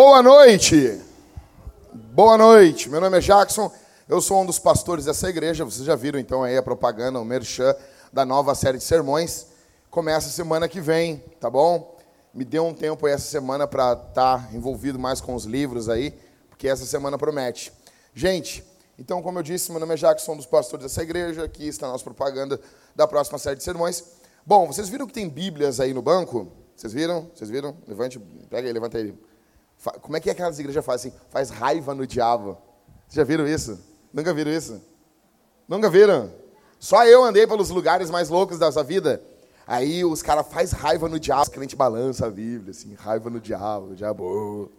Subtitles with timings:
[0.00, 1.02] Boa noite.
[1.92, 2.88] Boa noite.
[2.88, 3.68] Meu nome é Jackson.
[4.08, 5.64] Eu sou um dos pastores dessa igreja.
[5.64, 7.74] Vocês já viram então aí a propaganda, o merchan
[8.12, 9.48] da nova série de sermões.
[9.90, 11.98] Começa semana que vem, tá bom?
[12.32, 15.88] Me deu um tempo aí essa semana para estar tá envolvido mais com os livros
[15.88, 16.16] aí,
[16.48, 17.72] porque essa semana promete.
[18.14, 18.62] Gente,
[18.96, 21.42] então como eu disse, meu nome é Jackson, um dos pastores dessa igreja.
[21.42, 22.60] Aqui está a nossa propaganda
[22.94, 24.04] da próxima série de sermões.
[24.46, 26.52] Bom, vocês viram que tem Bíblias aí no banco?
[26.76, 27.28] Vocês viram?
[27.34, 27.76] Vocês viram?
[27.84, 29.12] Levante, pega aí, levanta aí.
[30.00, 31.20] Como é que aquelas igrejas fazem assim?
[31.30, 32.58] Faz raiva no diabo.
[33.06, 33.78] Vocês já viram isso?
[34.12, 34.80] Nunca viram isso?
[35.68, 36.32] Nunca viram?
[36.80, 39.22] Só eu andei pelos lugares mais loucos dessa vida.
[39.66, 43.38] Aí os caras faz raiva no diabo, os crente balança a Bíblia, assim, raiva no
[43.38, 44.70] diabo, diabo.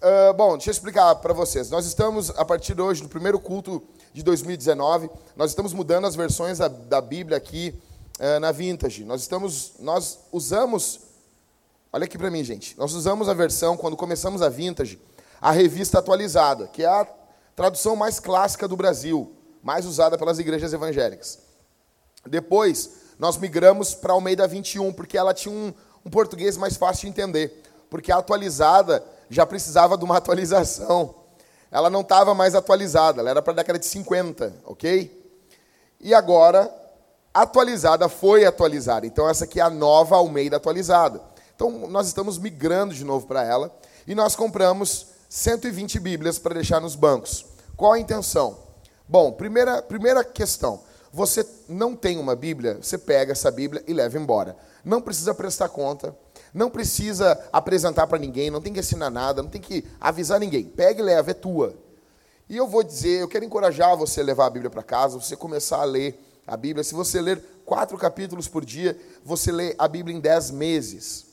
[0.00, 1.68] Uh, bom, deixa eu explicar para vocês.
[1.68, 3.82] Nós estamos, a partir de hoje, no primeiro culto
[4.12, 7.74] de 2019, nós estamos mudando as versões da, da Bíblia aqui
[8.20, 9.04] uh, na Vintage.
[9.04, 11.00] Nós estamos, nós usamos
[11.96, 12.76] Olha aqui para mim, gente.
[12.76, 15.00] Nós usamos a versão, quando começamos a Vintage,
[15.40, 17.06] a revista atualizada, que é a
[17.54, 21.38] tradução mais clássica do Brasil, mais usada pelas igrejas evangélicas.
[22.26, 25.72] Depois, nós migramos para Almeida 21, porque ela tinha um,
[26.04, 27.62] um português mais fácil de entender.
[27.88, 31.14] Porque a atualizada já precisava de uma atualização.
[31.70, 35.34] Ela não estava mais atualizada, ela era para a década de 50, ok?
[35.98, 36.70] E agora,
[37.32, 39.06] atualizada foi atualizada.
[39.06, 41.34] Então, essa aqui é a nova Almeida atualizada.
[41.56, 43.74] Então, nós estamos migrando de novo para ela
[44.06, 47.46] e nós compramos 120 Bíblias para deixar nos bancos.
[47.74, 48.58] Qual a intenção?
[49.08, 50.82] Bom, primeira, primeira questão.
[51.10, 54.54] Você não tem uma Bíblia, você pega essa Bíblia e leva embora.
[54.84, 56.14] Não precisa prestar conta,
[56.52, 60.64] não precisa apresentar para ninguém, não tem que assinar nada, não tem que avisar ninguém.
[60.64, 61.74] Pega e leva, é tua.
[62.50, 65.34] E eu vou dizer, eu quero encorajar você a levar a Bíblia para casa, você
[65.34, 66.84] começar a ler a Bíblia.
[66.84, 68.94] Se você ler quatro capítulos por dia,
[69.24, 71.25] você lê a Bíblia em dez meses.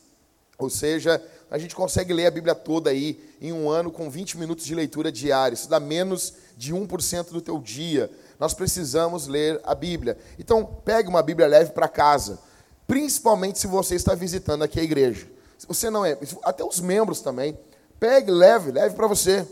[0.64, 4.38] Ou seja, a gente consegue ler a Bíblia toda aí em um ano com 20
[4.38, 5.54] minutos de leitura diária.
[5.54, 8.10] Isso dá menos de 1% do teu dia.
[8.40, 10.18] Nós precisamos ler a Bíblia.
[10.40, 12.40] Então, pegue uma Bíblia leve para casa,
[12.88, 15.28] principalmente se você está visitando aqui a igreja.
[15.58, 17.58] Se você não é, até os membros também,
[18.00, 19.46] pegue, leve, leve para você.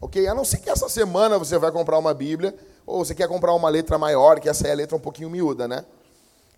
[0.00, 0.26] OK?
[0.26, 2.54] A não ser que essa semana você vai comprar uma Bíblia
[2.86, 5.66] ou você quer comprar uma letra maior, que essa é a letra um pouquinho miúda,
[5.66, 5.84] né?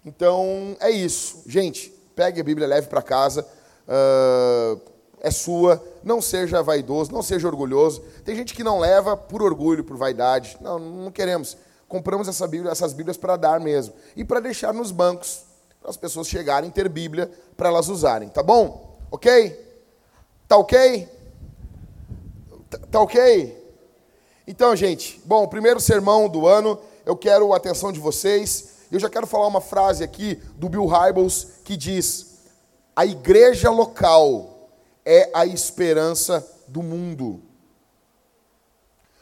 [0.05, 1.43] Então, é isso.
[1.47, 3.47] Gente, pegue a Bíblia leve para casa
[3.89, 4.81] uh,
[5.21, 8.01] é sua, não seja vaidoso, não seja orgulhoso.
[8.25, 10.57] Tem gente que não leva por orgulho, por vaidade.
[10.61, 11.57] Não, não queremos.
[11.87, 13.95] Compramos essa Bíblia, essas Bíblias para dar mesmo.
[14.17, 15.45] E para deixar nos bancos,
[15.81, 18.29] para as pessoas chegarem ter Bíblia para elas usarem.
[18.29, 18.99] Tá bom?
[19.11, 19.69] Ok?
[20.49, 21.09] Tá ok?
[22.71, 23.61] Tá, tá ok?
[24.47, 28.71] Então, gente, bom, primeiro sermão do ano, eu quero a atenção de vocês.
[28.91, 32.30] Eu já quero falar uma frase aqui do Bill Hybels que diz:
[33.01, 34.69] a igreja local
[35.07, 37.41] é a esperança do mundo.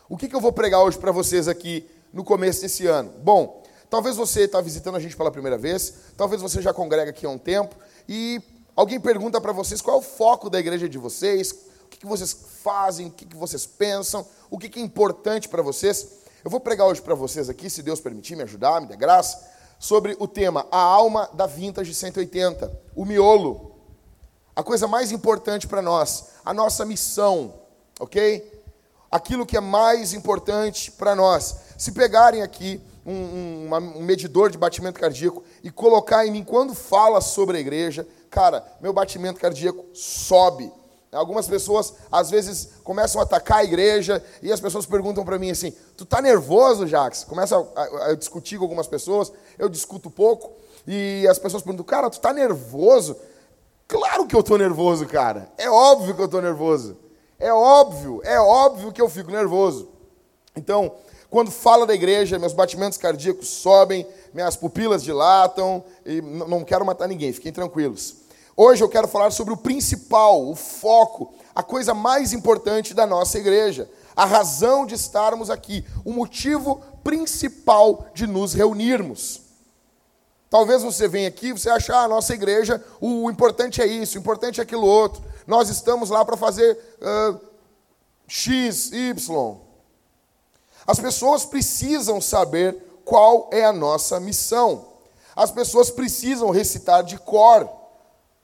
[0.08, 3.12] O que, que eu vou pregar hoje para vocês aqui no começo desse ano?
[3.22, 7.24] Bom, talvez você está visitando a gente pela primeira vez, talvez você já congrega aqui
[7.24, 7.76] há um tempo,
[8.08, 8.42] e
[8.74, 11.52] alguém pergunta para vocês qual é o foco da igreja de vocês,
[11.84, 15.48] o que, que vocês fazem, o que, que vocês pensam, o que, que é importante
[15.48, 16.04] para vocês.
[16.44, 19.56] Eu vou pregar hoje para vocês aqui, se Deus permitir me ajudar, me dê graça,
[19.78, 23.67] sobre o tema A Alma da Vintage 180, o miolo
[24.58, 27.54] a coisa mais importante para nós, a nossa missão,
[28.00, 28.60] ok?
[29.08, 31.54] Aquilo que é mais importante para nós.
[31.78, 36.74] Se pegarem aqui um, um, um, medidor de batimento cardíaco e colocar em mim quando
[36.74, 40.72] fala sobre a igreja, cara, meu batimento cardíaco sobe.
[41.12, 45.52] Algumas pessoas às vezes começam a atacar a igreja e as pessoas perguntam para mim
[45.52, 50.10] assim: "Tu tá nervoso, Jax?" Começa a, a, a, discutir com algumas pessoas, eu discuto
[50.10, 50.50] pouco
[50.84, 53.16] e as pessoas perguntam: "Cara, tu tá nervoso?"
[53.88, 55.50] Claro que eu estou nervoso, cara.
[55.56, 56.98] É óbvio que eu estou nervoso.
[57.38, 59.88] É óbvio, é óbvio que eu fico nervoso.
[60.54, 60.92] Então,
[61.30, 67.08] quando fala da igreja, meus batimentos cardíacos sobem, minhas pupilas dilatam e não quero matar
[67.08, 68.16] ninguém, fiquem tranquilos.
[68.54, 73.38] Hoje eu quero falar sobre o principal, o foco, a coisa mais importante da nossa
[73.38, 79.47] igreja, a razão de estarmos aqui, o motivo principal de nos reunirmos.
[80.50, 84.20] Talvez você venha aqui você ache, ah, a nossa igreja, o importante é isso, o
[84.20, 85.22] importante é aquilo outro.
[85.46, 87.40] Nós estamos lá para fazer uh,
[88.26, 89.56] X, Y.
[90.86, 94.86] As pessoas precisam saber qual é a nossa missão.
[95.36, 97.68] As pessoas precisam recitar de cor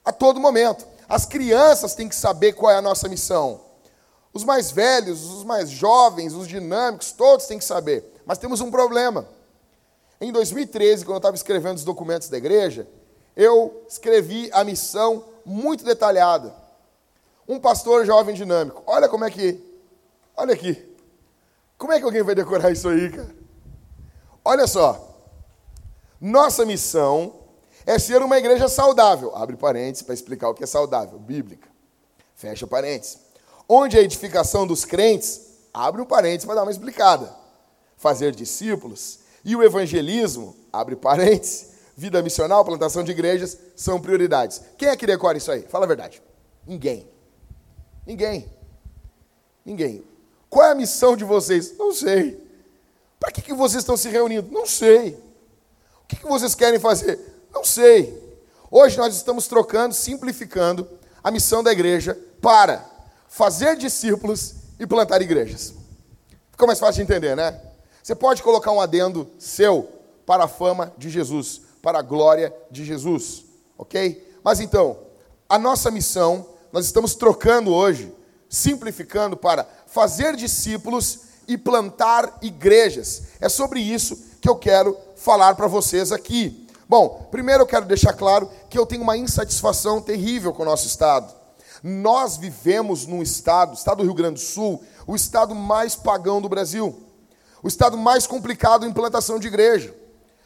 [0.04, 0.86] a todo momento.
[1.08, 3.60] As crianças têm que saber qual é a nossa missão.
[4.32, 8.04] Os mais velhos, os mais jovens, os dinâmicos, todos têm que saber.
[8.26, 9.26] Mas temos um problema.
[10.20, 12.86] Em 2013, quando eu estava escrevendo os documentos da igreja,
[13.36, 16.54] eu escrevi a missão muito detalhada.
[17.48, 18.82] Um pastor jovem dinâmico.
[18.86, 19.62] Olha como é que.
[20.36, 20.82] Olha aqui.
[21.76, 23.34] Como é que alguém vai decorar isso aí, cara?
[24.44, 25.14] Olha só.
[26.20, 27.34] Nossa missão
[27.84, 29.34] é ser uma igreja saudável.
[29.36, 31.18] Abre parênteses para explicar o que é saudável.
[31.18, 31.68] Bíblica.
[32.34, 33.18] Fecha parênteses.
[33.68, 35.40] Onde a edificação dos crentes,
[35.72, 37.34] abre um parênteses para dar uma explicada.
[37.96, 44.60] Fazer discípulos e o evangelismo, abre parênteses, vida missional, plantação de igrejas, são prioridades.
[44.78, 45.62] Quem é que decora isso aí?
[45.62, 46.22] Fala a verdade.
[46.66, 47.08] Ninguém.
[48.06, 48.50] Ninguém.
[49.64, 50.04] Ninguém.
[50.48, 51.76] Qual é a missão de vocês?
[51.76, 52.42] Não sei.
[53.20, 54.50] Para que, que vocês estão se reunindo?
[54.50, 55.18] Não sei.
[56.02, 57.18] O que, que vocês querem fazer?
[57.52, 58.22] Não sei.
[58.70, 60.88] Hoje nós estamos trocando, simplificando
[61.22, 62.84] a missão da igreja para
[63.28, 65.74] fazer discípulos e plantar igrejas.
[66.50, 67.60] Ficou mais fácil de entender, né?
[68.04, 69.88] Você pode colocar um adendo seu
[70.26, 73.46] para a fama de Jesus, para a glória de Jesus,
[73.78, 74.38] ok?
[74.44, 74.98] Mas então,
[75.48, 78.12] a nossa missão, nós estamos trocando hoje,
[78.46, 83.22] simplificando para fazer discípulos e plantar igrejas.
[83.40, 86.68] É sobre isso que eu quero falar para vocês aqui.
[86.86, 90.86] Bom, primeiro eu quero deixar claro que eu tenho uma insatisfação terrível com o nosso
[90.86, 91.32] estado.
[91.82, 96.50] Nós vivemos num estado, estado do Rio Grande do Sul, o estado mais pagão do
[96.50, 97.02] Brasil,
[97.64, 99.94] o estado mais complicado em implantação de igreja.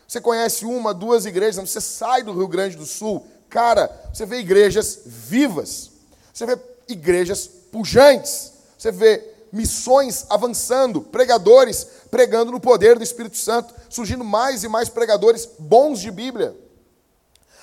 [0.06, 4.38] Você conhece uma, duas igrejas, você sai do Rio Grande do Sul, cara, você vê
[4.38, 5.90] igrejas vivas,
[6.32, 6.56] você vê
[6.86, 14.62] igrejas pujantes, você vê missões avançando, pregadores pregando no poder do Espírito Santo, surgindo mais
[14.62, 16.56] e mais pregadores bons de Bíblia.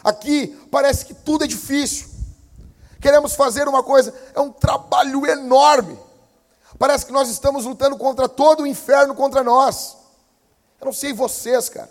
[0.03, 2.09] Aqui parece que tudo é difícil.
[2.99, 5.97] Queremos fazer uma coisa, é um trabalho enorme.
[6.77, 9.95] Parece que nós estamos lutando contra todo o inferno contra nós.
[10.79, 11.89] Eu não sei vocês, cara,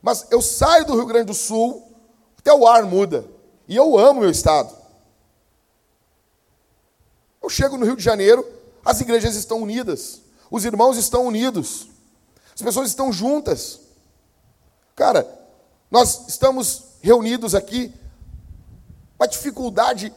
[0.00, 1.90] mas eu saio do Rio Grande do Sul,
[2.38, 3.24] até o ar muda.
[3.68, 4.74] E eu amo meu estado.
[7.42, 8.46] Eu chego no Rio de Janeiro,
[8.84, 11.88] as igrejas estão unidas, os irmãos estão unidos,
[12.54, 13.80] as pessoas estão juntas.
[14.96, 15.26] Cara,
[15.90, 17.92] nós estamos reunidos aqui,
[19.18, 20.12] uma dificuldade.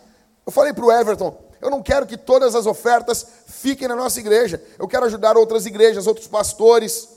[0.45, 4.19] Eu falei para o Everton, eu não quero que todas as ofertas fiquem na nossa
[4.19, 7.09] igreja, eu quero ajudar outras igrejas, outros pastores.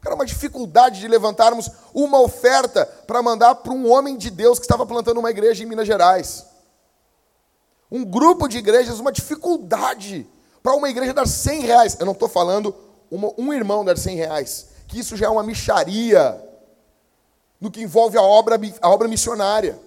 [0.00, 4.64] Cara, uma dificuldade de levantarmos uma oferta para mandar para um homem de Deus que
[4.64, 6.44] estava plantando uma igreja em Minas Gerais.
[7.90, 10.26] Um grupo de igrejas, uma dificuldade
[10.62, 12.74] para uma igreja dar 100 reais, eu não estou falando
[13.10, 16.40] uma, um irmão dar 100 reais, que isso já é uma micharia
[17.60, 19.78] no que envolve a obra, a obra missionária.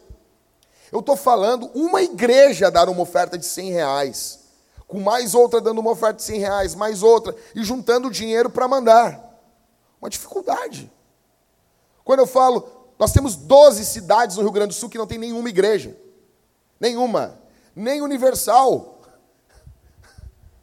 [0.92, 4.40] Eu estou falando uma igreja dar uma oferta de 100 reais,
[4.88, 8.68] com mais outra dando uma oferta de 100 reais, mais outra, e juntando dinheiro para
[8.68, 9.24] mandar.
[10.00, 10.92] Uma dificuldade.
[12.04, 15.18] Quando eu falo, nós temos 12 cidades no Rio Grande do Sul que não tem
[15.18, 15.98] nenhuma igreja.
[16.80, 17.40] Nenhuma.
[17.76, 19.02] Nem universal.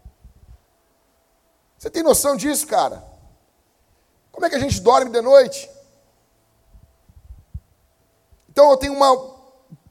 [1.77, 3.05] Você tem noção disso, cara?
[4.31, 5.69] Como é que a gente dorme de noite?
[8.49, 9.32] Então eu tenho uma,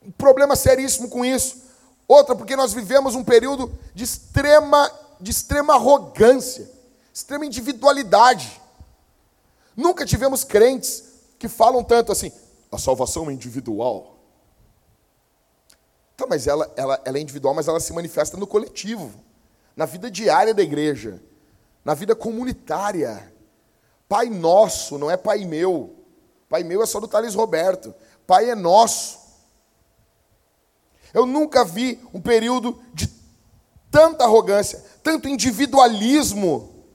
[0.06, 1.62] um problema seríssimo com isso.
[2.08, 6.70] Outra, porque nós vivemos um período de extrema, de extrema arrogância,
[7.14, 8.62] extrema individualidade.
[9.76, 11.04] Nunca tivemos crentes
[11.40, 12.32] que falam tanto assim,
[12.72, 14.18] a salvação é individual.
[16.16, 19.12] Então, mas ela, ela, ela é individual, mas ela se manifesta no coletivo,
[19.76, 21.22] na vida diária da igreja
[21.84, 23.32] na vida comunitária.
[24.08, 25.96] Pai nosso, não é pai meu.
[26.50, 27.94] Pai meu é só do Thales Roberto.
[28.28, 29.20] Pai é nosso.
[31.14, 33.08] Eu nunca vi um período de
[33.90, 36.86] tanta arrogância, tanto individualismo,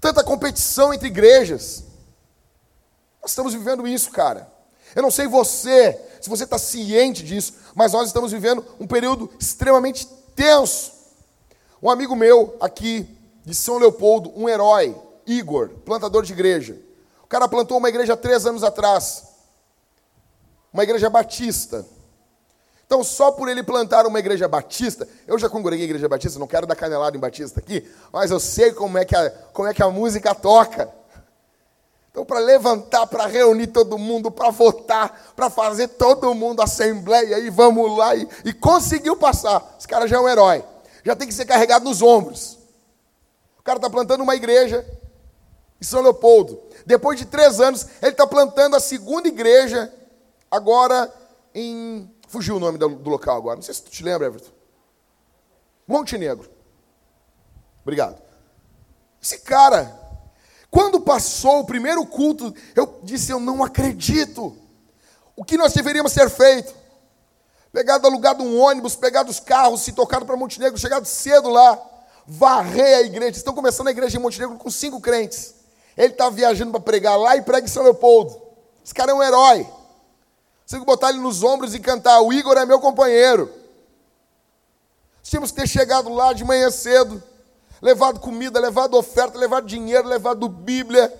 [0.00, 1.84] tanta competição entre igrejas.
[3.20, 4.50] Nós estamos vivendo isso, cara.
[4.94, 9.30] Eu não sei você, se você está ciente disso, mas nós estamos vivendo um período
[9.38, 10.92] extremamente tenso.
[11.80, 13.08] Um amigo meu aqui
[13.44, 16.78] de São Leopoldo, um herói, Igor, plantador de igreja.
[17.22, 19.24] O cara plantou uma igreja três anos atrás,
[20.72, 21.86] uma igreja batista.
[22.86, 26.66] Então, só por ele plantar uma igreja batista, eu já congreguei igreja batista, não quero
[26.66, 29.82] dar canelada em batista aqui, mas eu sei como é que a, como é que
[29.82, 30.92] a música toca.
[32.10, 37.48] Então, para levantar, para reunir todo mundo, para votar, para fazer todo mundo assembleia e
[37.48, 39.76] vamos lá e, e conseguiu passar.
[39.78, 40.62] Esse cara já é um herói,
[41.02, 42.58] já tem que ser carregado nos ombros.
[43.58, 44.84] O cara está plantando uma igreja
[45.80, 46.60] em São Leopoldo.
[46.84, 49.92] Depois de três anos, ele está plantando a segunda igreja,
[50.50, 51.12] agora
[51.54, 52.10] em.
[52.32, 53.56] Fugiu o nome do, local agora.
[53.56, 54.50] Não sei se tu te lembra, Everton.
[55.86, 56.50] Montenegro.
[57.82, 58.22] Obrigado.
[59.22, 59.94] Esse cara,
[60.70, 64.56] quando passou o primeiro culto, eu disse: Eu não acredito.
[65.36, 66.74] O que nós deveríamos ter feito?
[67.70, 71.78] pegado alugado um ônibus, pegado os carros, se tocado para Montenegro, chegado cedo lá,
[72.26, 73.36] varrer a igreja.
[73.36, 75.54] Estão começando a igreja em Montenegro com cinco crentes.
[75.98, 78.40] Ele está viajando para pregar lá e prega em São Leopoldo.
[78.82, 79.66] Esse cara é um herói.
[80.64, 82.20] Você tem que botar ele nos ombros e cantar.
[82.20, 83.52] O Igor é meu companheiro.
[85.22, 87.22] Tínhamos que ter chegado lá de manhã cedo,
[87.80, 91.12] levado comida, levado oferta, levado dinheiro, levado Bíblia,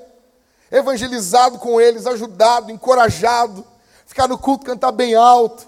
[0.71, 3.65] evangelizado com eles, ajudado, encorajado,
[4.05, 5.67] ficar no culto, cantar bem alto,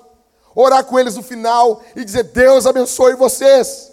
[0.55, 3.93] orar com eles no final e dizer: Deus abençoe vocês.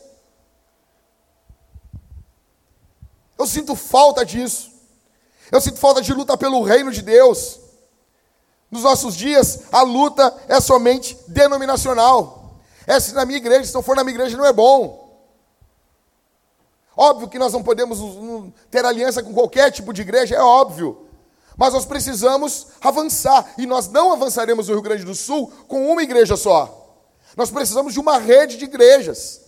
[3.38, 4.70] Eu sinto falta disso.
[5.52, 7.61] Eu sinto falta de luta pelo reino de Deus.
[8.72, 12.56] Nos nossos dias, a luta é somente denominacional.
[12.88, 15.02] É se na minha igreja, se não for na minha igreja, não é bom.
[16.96, 18.00] Óbvio que nós não podemos
[18.70, 21.06] ter aliança com qualquer tipo de igreja, é óbvio.
[21.58, 23.54] Mas nós precisamos avançar.
[23.58, 26.96] E nós não avançaremos no Rio Grande do Sul com uma igreja só.
[27.36, 29.42] Nós precisamos de uma rede de igrejas.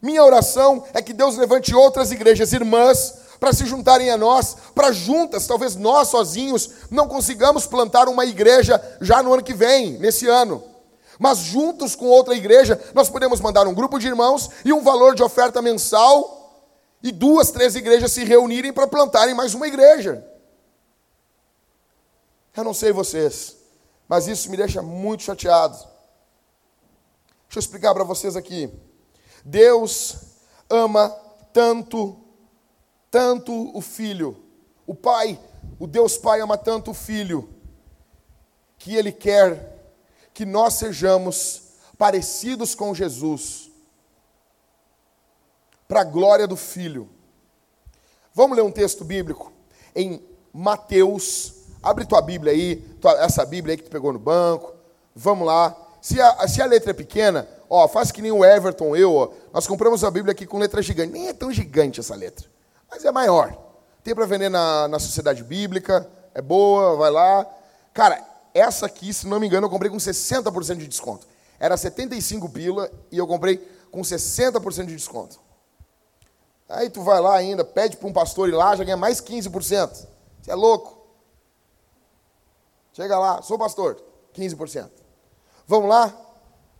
[0.00, 4.92] Minha oração é que Deus levante outras igrejas irmãs para se juntarem a nós, para
[4.92, 10.28] juntas, talvez nós sozinhos não consigamos plantar uma igreja já no ano que vem, nesse
[10.28, 10.62] ano.
[11.18, 15.14] Mas juntos com outra igreja, nós podemos mandar um grupo de irmãos e um valor
[15.14, 16.68] de oferta mensal
[17.02, 20.26] e duas, três igrejas se reunirem para plantarem mais uma igreja.
[22.54, 23.56] Eu não sei vocês,
[24.06, 25.76] mas isso me deixa muito chateado.
[25.76, 28.70] Deixa eu explicar para vocês aqui.
[29.44, 30.16] Deus
[30.68, 31.08] ama
[31.52, 32.16] tanto,
[33.10, 34.36] tanto o filho.
[34.86, 35.38] O Pai,
[35.78, 37.48] o Deus Pai ama tanto o filho,
[38.78, 39.78] que Ele quer
[40.32, 43.70] que nós sejamos parecidos com Jesus,
[45.86, 47.10] para a glória do Filho.
[48.32, 49.52] Vamos ler um texto bíblico
[49.94, 51.52] em Mateus.
[51.82, 54.72] Abre tua Bíblia aí, tua, essa Bíblia aí que tu pegou no banco.
[55.14, 55.76] Vamos lá.
[56.00, 59.30] Se a, se a letra é pequena, ó, faz que nem o Everton, eu, ó,
[59.52, 61.12] nós compramos a Bíblia aqui com letra gigante.
[61.12, 62.48] Nem é tão gigante essa letra,
[62.90, 63.56] mas é maior.
[64.02, 67.46] Tem para vender na, na Sociedade Bíblica, é boa, vai lá.
[67.92, 71.26] Cara, essa aqui, se não me engano, eu comprei com 60% de desconto.
[71.58, 73.58] Era 75 pila e eu comprei
[73.90, 75.38] com 60% de desconto.
[76.68, 80.06] Aí tu vai lá ainda, pede para um pastor ir lá, já ganha mais 15%.
[80.40, 80.98] Você é louco.
[82.92, 84.00] Chega lá, sou pastor,
[84.34, 84.88] 15%.
[85.66, 86.14] Vamos lá?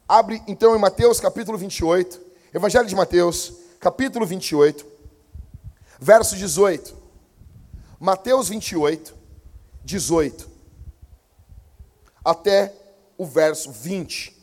[0.08, 2.20] Abre então em Mateus capítulo 28,
[2.52, 4.86] Evangelho de Mateus, capítulo 28,
[6.00, 6.96] verso 18.
[8.00, 9.14] Mateus 28,
[9.84, 10.48] 18
[12.24, 12.72] até
[13.16, 14.36] o verso 20.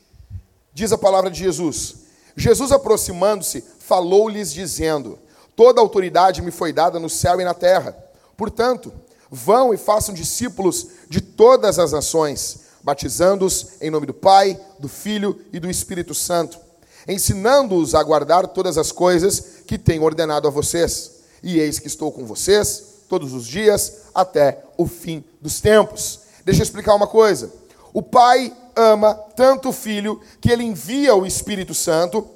[0.73, 1.95] Diz a palavra de Jesus:
[2.35, 5.17] Jesus, aproximando-se, falou-lhes, dizendo:
[5.55, 7.97] Toda autoridade me foi dada no céu e na terra.
[8.35, 8.93] Portanto,
[9.31, 15.41] vão e façam discípulos de todas as nações, batizando-os em nome do Pai, do Filho
[15.51, 16.59] e do Espírito Santo,
[17.07, 21.16] ensinando-os a guardar todas as coisas que tenho ordenado a vocês.
[21.43, 26.21] E eis que estou com vocês todos os dias até o fim dos tempos.
[26.43, 27.51] Deixa eu explicar uma coisa.
[27.93, 32.29] O Pai ama tanto o Filho que ele envia o Espírito Santo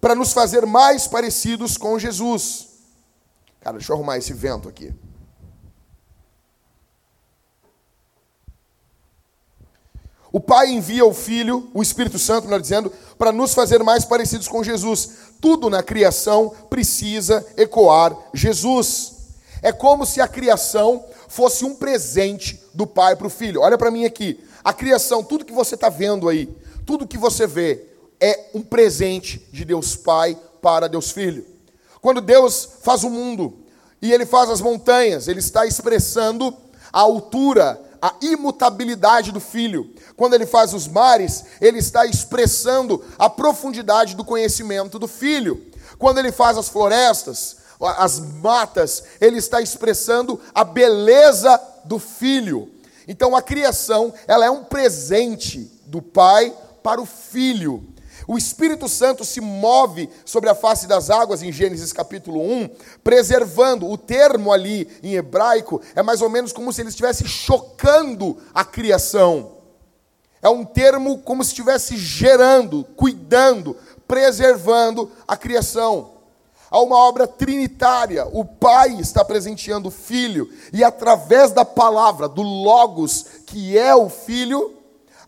[0.00, 2.68] para nos fazer mais parecidos com Jesus.
[3.60, 4.92] Cara, deixa eu arrumar esse vento aqui.
[10.32, 14.48] O Pai envia o Filho, o Espírito Santo, melhor dizendo, para nos fazer mais parecidos
[14.48, 15.10] com Jesus.
[15.42, 19.14] Tudo na criação precisa ecoar Jesus.
[19.60, 23.60] É como se a criação fosse um presente do pai para o filho.
[23.60, 24.38] Olha para mim aqui.
[24.62, 26.48] A criação, tudo que você está vendo aí,
[26.86, 27.84] tudo que você vê,
[28.20, 31.44] é um presente de Deus Pai para Deus Filho.
[32.00, 33.52] Quando Deus faz o mundo
[34.00, 36.56] e Ele faz as montanhas, Ele está expressando
[36.92, 39.94] a altura, a imutabilidade do Filho.
[40.16, 45.64] Quando Ele faz os mares, Ele está expressando a profundidade do conhecimento do Filho.
[45.98, 52.70] Quando Ele faz as florestas, as matas, ele está expressando a beleza do filho.
[53.08, 57.91] Então a criação, ela é um presente do pai para o filho.
[58.26, 62.70] O Espírito Santo se move sobre a face das águas em Gênesis capítulo 1,
[63.02, 63.88] preservando.
[63.88, 68.64] O termo ali em hebraico é mais ou menos como se ele estivesse chocando a
[68.64, 69.58] criação.
[70.40, 73.76] É um termo como se estivesse gerando, cuidando,
[74.06, 76.10] preservando a criação.
[76.70, 78.26] Há uma obra trinitária.
[78.32, 84.08] O Pai está presenteando o Filho, e através da palavra, do Logos, que é o
[84.08, 84.74] Filho,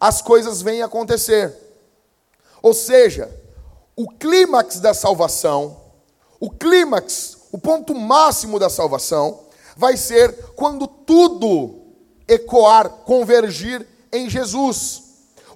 [0.00, 1.63] as coisas vêm acontecer.
[2.64, 3.30] Ou seja,
[3.94, 5.76] o clímax da salvação,
[6.40, 9.40] o clímax, o ponto máximo da salvação,
[9.76, 11.82] vai ser quando tudo
[12.26, 15.02] ecoar, convergir em Jesus.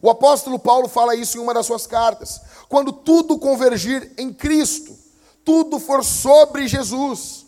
[0.03, 2.43] O apóstolo Paulo fala isso em uma das suas cartas.
[2.69, 4.95] Quando tudo convergir em Cristo,
[5.43, 7.47] tudo for sobre Jesus,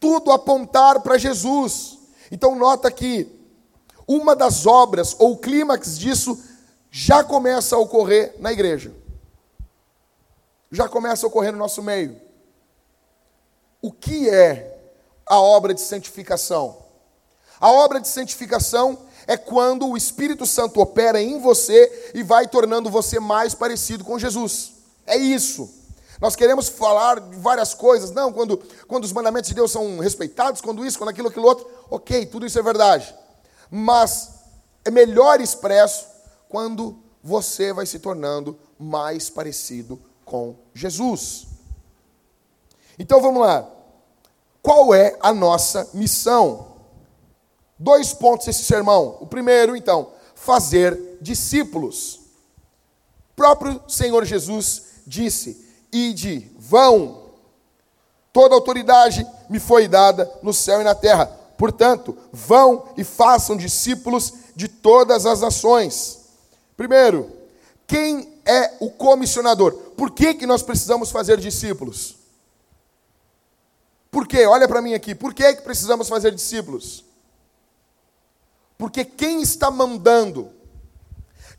[0.00, 1.96] tudo apontar para Jesus.
[2.32, 3.28] Então, nota que
[4.04, 6.36] uma das obras, ou o clímax disso,
[6.98, 8.90] já começa a ocorrer na igreja.
[10.72, 12.18] Já começa a ocorrer no nosso meio.
[13.82, 14.80] O que é
[15.26, 16.78] a obra de santificação?
[17.60, 22.88] A obra de santificação é quando o Espírito Santo opera em você e vai tornando
[22.88, 24.72] você mais parecido com Jesus.
[25.06, 25.68] É isso.
[26.18, 28.10] Nós queremos falar de várias coisas.
[28.10, 28.56] Não, quando,
[28.88, 31.70] quando os mandamentos de Deus são respeitados, quando isso, quando aquilo, aquilo outro.
[31.90, 33.14] Ok, tudo isso é verdade.
[33.70, 34.30] Mas
[34.82, 36.15] é melhor expresso
[36.48, 41.46] quando você vai se tornando mais parecido com Jesus.
[42.98, 43.68] Então vamos lá.
[44.62, 46.76] Qual é a nossa missão?
[47.78, 49.18] Dois pontos esse sermão.
[49.20, 52.16] O primeiro, então, fazer discípulos.
[53.30, 57.26] O próprio Senhor Jesus disse: Ide, vão.
[58.32, 61.26] Toda autoridade me foi dada no céu e na terra.
[61.56, 66.25] Portanto, vão e façam discípulos de todas as nações.
[66.76, 67.30] Primeiro,
[67.86, 69.72] quem é o comissionador?
[69.96, 72.16] Por que, que nós precisamos fazer discípulos?
[74.10, 74.44] Por quê?
[74.46, 75.14] Olha para mim aqui.
[75.14, 77.04] Por que, que precisamos fazer discípulos?
[78.76, 80.50] Porque quem está mandando,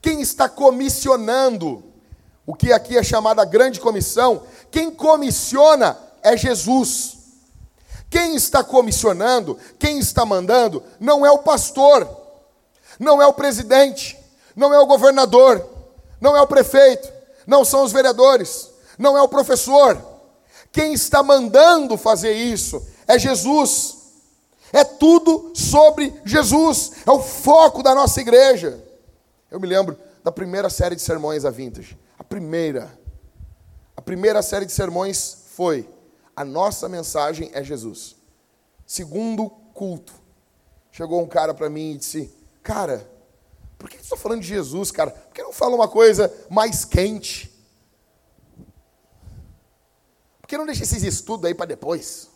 [0.01, 1.83] quem está comissionando,
[2.45, 7.17] o que aqui é chamada grande comissão, quem comissiona é Jesus.
[8.09, 12.07] Quem está comissionando, quem está mandando, não é o pastor,
[12.97, 14.16] não é o presidente,
[14.57, 15.63] não é o governador,
[16.19, 17.13] não é o prefeito,
[17.45, 20.03] não são os vereadores, não é o professor.
[20.71, 23.95] Quem está mandando fazer isso é Jesus.
[24.73, 28.83] É tudo sobre Jesus, é o foco da nossa igreja.
[29.49, 31.97] Eu me lembro da primeira série de sermões a Vintage.
[32.17, 32.99] A primeira.
[33.95, 35.87] A primeira série de sermões foi:
[36.35, 38.15] a nossa mensagem é Jesus.
[38.85, 40.13] Segundo culto,
[40.91, 43.07] chegou um cara para mim e disse: Cara,
[43.77, 45.11] por que está falando de Jesus, cara?
[45.11, 47.53] Por que não fala uma coisa mais quente?
[50.41, 52.29] Por que não deixa esses estudos aí para depois?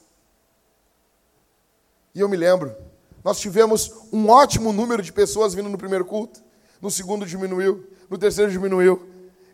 [2.13, 2.75] E eu me lembro,
[3.23, 6.43] nós tivemos um ótimo número de pessoas vindo no primeiro culto,
[6.81, 9.09] no segundo diminuiu, no terceiro diminuiu.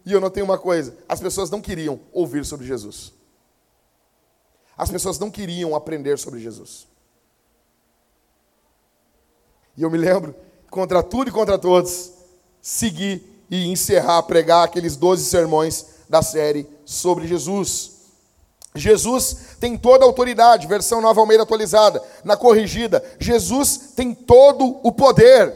[0.06, 3.14] E eu notei uma coisa: as pessoas não queriam ouvir sobre Jesus.
[4.78, 6.88] As pessoas não queriam aprender sobre Jesus.
[9.76, 10.36] E eu me lembro,
[10.70, 12.12] contra tudo e contra todos,
[12.62, 17.92] seguir e encerrar, pregar aqueles 12 sermões da série sobre Jesus.
[18.76, 23.04] Jesus tem toda a autoridade, versão Nova Almeida atualizada, na corrigida.
[23.20, 25.54] Jesus tem todo o poder.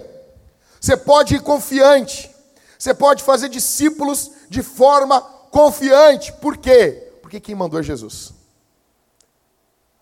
[0.80, 2.30] Você pode ir confiante.
[2.78, 6.34] Você pode fazer discípulos de forma confiante.
[6.34, 7.12] Por quê?
[7.22, 8.34] Porque quem mandou é Jesus.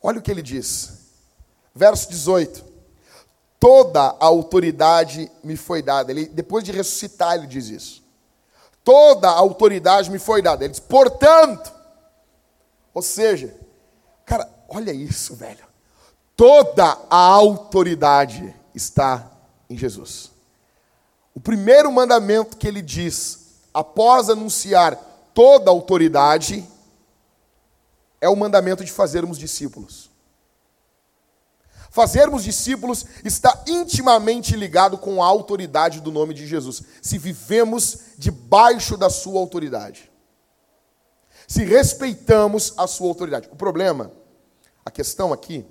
[0.02, 1.00] Olha o que ele diz.
[1.76, 2.69] Verso 18.
[3.60, 6.12] Toda a autoridade me foi dada.
[6.12, 8.04] Ele, depois de ressuscitar, ele diz isso.
[8.84, 10.64] Toda a autoridade me foi dada.
[10.64, 11.72] Ele diz, portanto,
[12.94, 13.56] ou seja,
[14.26, 15.68] cara, olha isso, velho.
[16.36, 19.30] Toda a autoridade está
[19.70, 20.32] em Jesus.
[21.36, 24.96] O primeiro mandamento que ele diz, após anunciar
[25.34, 26.66] toda a autoridade,
[28.22, 30.09] é o mandamento de fazermos discípulos.
[31.90, 38.96] Fazermos discípulos está intimamente ligado com a autoridade do nome de Jesus, se vivemos debaixo
[38.96, 40.10] da sua autoridade
[41.50, 43.50] se respeitamos a sua autoridade.
[43.52, 44.12] O problema,
[44.86, 45.66] a questão aqui,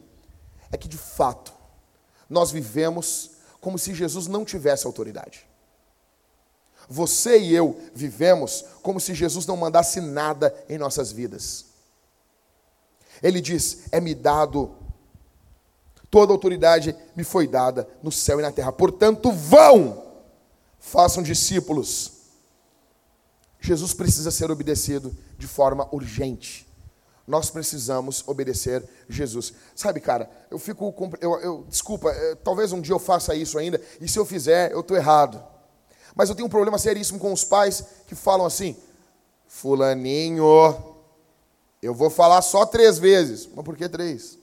[0.72, 1.54] é que de fato,
[2.28, 5.48] nós vivemos como se Jesus não tivesse autoridade.
[6.88, 11.66] Você e eu vivemos como se Jesus não mandasse nada em nossas vidas.
[13.22, 14.74] Ele diz: É-me dado,
[16.10, 18.72] toda autoridade me foi dada no céu e na terra.
[18.72, 20.04] Portanto, vão,
[20.78, 22.18] façam discípulos
[23.60, 26.66] Jesus precisa ser obedecido de forma urgente.
[27.26, 29.52] Nós precisamos obedecer Jesus.
[29.74, 30.94] Sabe, cara, eu fico.
[31.20, 34.72] Eu, eu, desculpa, é, talvez um dia eu faça isso ainda, e se eu fizer,
[34.72, 35.42] eu estou errado.
[36.14, 38.76] Mas eu tenho um problema seríssimo com os pais que falam assim:
[39.46, 40.46] Fulaninho,
[41.82, 43.46] eu vou falar só três vezes.
[43.54, 44.37] Mas por que três?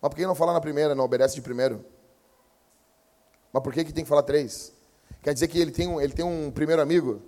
[0.00, 1.84] Mas por que não fala na primeira, não obedece de primeiro?
[3.52, 4.72] Mas por que, que tem que falar três?
[5.22, 7.20] Quer dizer que ele tem um, ele tem um primeiro amigo?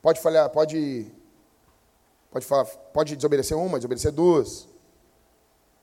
[0.00, 1.12] Pode falhar, pode.
[2.30, 4.68] Pode, falar, pode desobedecer uma, desobedecer duas.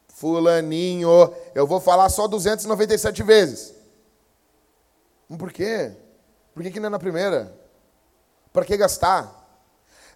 [0.08, 1.10] Fulaninho,
[1.54, 3.76] eu vou falar só 297 vezes.
[5.38, 5.96] Por quê?
[6.54, 7.56] Por que, que não é na primeira?
[8.52, 9.46] Para que gastar?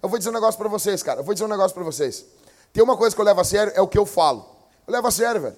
[0.02, 1.20] Eu vou dizer um negócio para vocês, cara.
[1.20, 2.26] Eu vou dizer um negócio para vocês.
[2.74, 4.61] Tem uma coisa que eu levo a sério, é o que eu falo.
[4.88, 5.56] Eu levo a sério, velho.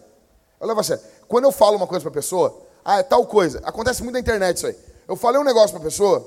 [0.60, 1.04] Eu levo a sério.
[1.28, 3.60] Quando eu falo uma coisa para a pessoa, ah, é tal coisa.
[3.64, 4.76] Acontece muito na internet isso aí.
[5.08, 6.26] Eu falei um negócio para a pessoa,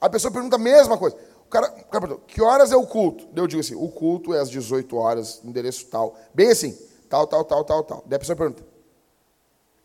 [0.00, 1.16] a pessoa pergunta a mesma coisa.
[1.46, 3.28] O cara, o cara perguntou, que horas é o culto?
[3.34, 6.16] Eu digo assim, o culto é às 18 horas, endereço tal.
[6.34, 6.76] Bem assim,
[7.08, 8.02] tal, tal, tal, tal, tal.
[8.06, 8.64] Daí a pessoa pergunta,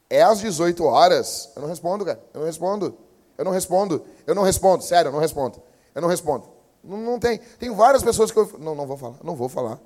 [0.09, 1.49] é às 18 horas?
[1.55, 2.19] Eu não respondo, cara.
[2.33, 2.97] Eu não respondo.
[3.37, 4.05] Eu não respondo.
[4.27, 4.83] Eu não respondo.
[4.83, 5.61] Sério, eu não respondo.
[5.95, 6.47] Eu não respondo.
[6.83, 7.37] Não, não tem.
[7.57, 8.51] Tem várias pessoas que eu.
[8.59, 9.15] Não, não vou falar.
[9.23, 9.79] Não vou falar.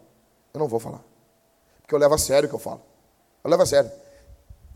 [0.54, 1.04] Eu não vou falar.
[1.86, 2.82] Porque eu levo a sério o que eu falo.
[3.44, 3.92] Eu levo a sério.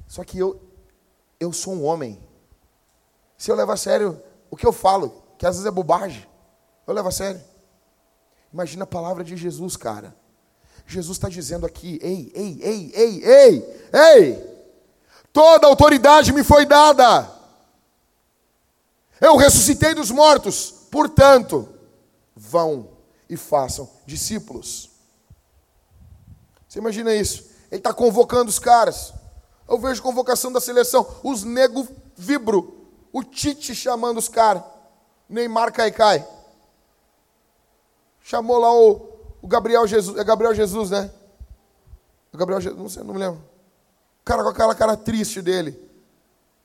[0.08, 0.62] Só que eu,
[1.40, 2.22] eu sou um homem.
[3.36, 6.24] Se eu levo a sério o que eu falo, que às vezes é bobagem,
[6.86, 7.42] eu levo a sério.
[8.54, 10.16] Imagina a palavra de Jesus, cara.
[10.86, 14.68] Jesus está dizendo aqui: ei, ei, ei, ei, ei, ei,
[15.34, 17.28] toda autoridade me foi dada.
[19.20, 21.68] Eu ressuscitei dos mortos, portanto,
[22.36, 22.88] vão
[23.28, 24.89] e façam discípulos.
[26.70, 27.50] Você imagina isso?
[27.72, 29.12] Ele está convocando os caras.
[29.68, 31.06] Eu vejo convocação da seleção.
[31.24, 32.88] Os nego vibro.
[33.12, 34.64] O Tite chamando os caras.
[35.28, 36.28] Neymar cai cai.
[38.22, 40.16] Chamou lá o, o Gabriel Jesus.
[40.16, 41.12] É Gabriel Jesus, né?
[42.32, 43.42] O Gabriel Jesus, não sei, não me lembro.
[44.22, 45.90] O cara com aquela cara triste dele.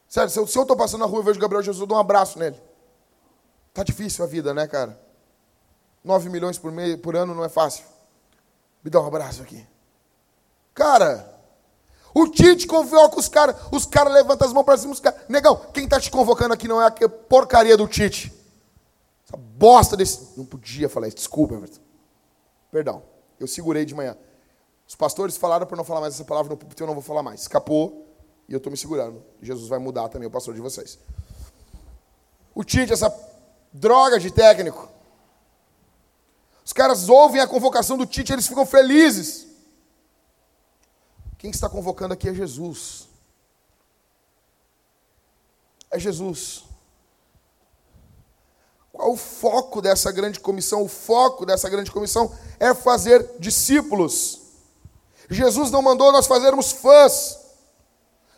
[0.07, 2.01] Sério, se eu, tô passando na rua e vejo o Gabriel Jesus, eu dou um
[2.01, 2.61] abraço nele.
[3.73, 5.01] Tá difícil a vida, né, cara?
[6.05, 7.87] 9 milhões por, meio, por ano não é fácil.
[8.83, 9.67] Me dá um abraço aqui.
[10.75, 11.33] Cara,
[12.13, 15.21] o Tite convoca os caras, os caras levantam as mãos para cima, os caras.
[15.29, 18.33] Negão, quem está te convocando aqui não é a porcaria do Tite.
[19.27, 20.37] Essa bosta desse.
[20.37, 21.81] Não podia falar isso, desculpa, Everton.
[22.71, 23.03] Perdão,
[23.39, 24.17] eu segurei de manhã.
[24.87, 27.23] Os pastores falaram para não falar mais essa palavra no púlpito, eu não vou falar
[27.23, 27.41] mais.
[27.43, 28.07] Escapou
[28.49, 29.23] e eu estou me segurando.
[29.41, 30.99] Jesus vai mudar também o pastor de vocês.
[32.55, 33.13] O Tite, essa
[33.73, 34.89] droga de técnico.
[36.65, 39.54] Os caras ouvem a convocação do Tite, eles ficam felizes.
[41.45, 43.07] Quem está convocando aqui é Jesus.
[45.91, 46.65] É Jesus.
[48.91, 50.83] Qual o foco dessa grande comissão?
[50.83, 54.41] O foco dessa grande comissão é fazer discípulos.
[55.29, 57.39] Jesus não mandou nós fazermos fãs.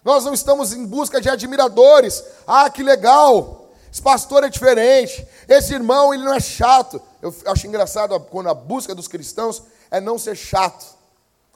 [0.05, 2.25] Nós não estamos em busca de admiradores.
[2.45, 3.71] Ah, que legal!
[3.89, 5.25] Esse pastor é diferente.
[5.47, 7.01] Esse irmão, ele não é chato.
[7.23, 10.85] Eu acho engraçado quando a busca dos cristãos é não ser chato.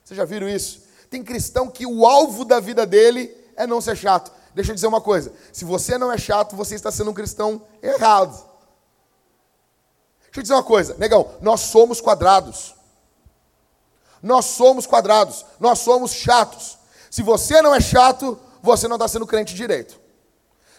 [0.04, 0.89] Vocês já viram isso?
[1.10, 4.32] Tem cristão que o alvo da vida dele é não ser chato.
[4.54, 7.60] Deixa eu dizer uma coisa: se você não é chato, você está sendo um cristão
[7.82, 8.32] errado.
[10.22, 12.76] Deixa eu dizer uma coisa, negão, nós somos quadrados.
[14.22, 16.78] Nós somos quadrados, nós somos chatos.
[17.10, 19.98] Se você não é chato, você não está sendo crente direito.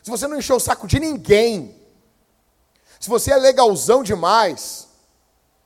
[0.02, 1.76] Se você não encheu o saco de ninguém,
[3.00, 4.88] se você é legalzão demais,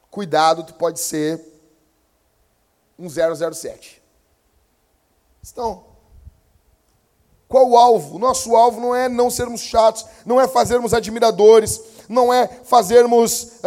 [0.10, 1.40] cuidado, tu pode ser
[2.98, 4.02] um 007.
[5.52, 5.86] Então,
[7.48, 8.18] qual o alvo?
[8.18, 13.60] Nosso alvo não é não sermos chatos, não é fazermos admiradores, não é fazermos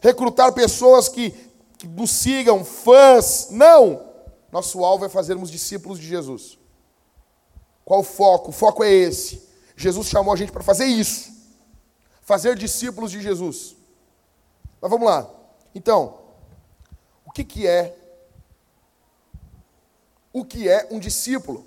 [0.00, 1.30] recrutar pessoas que,
[1.76, 3.48] que nos sigam, fãs.
[3.50, 4.06] Não!
[4.50, 6.58] Nosso alvo é fazermos discípulos de Jesus.
[7.84, 8.50] Qual o foco?
[8.50, 9.46] O foco é esse.
[9.76, 11.30] Jesus chamou a gente para fazer isso.
[12.22, 13.76] Fazer discípulos de Jesus.
[14.80, 15.28] Mas vamos lá.
[15.74, 16.18] Então,
[17.24, 17.96] o que, que é
[20.40, 21.66] o que é um discípulo.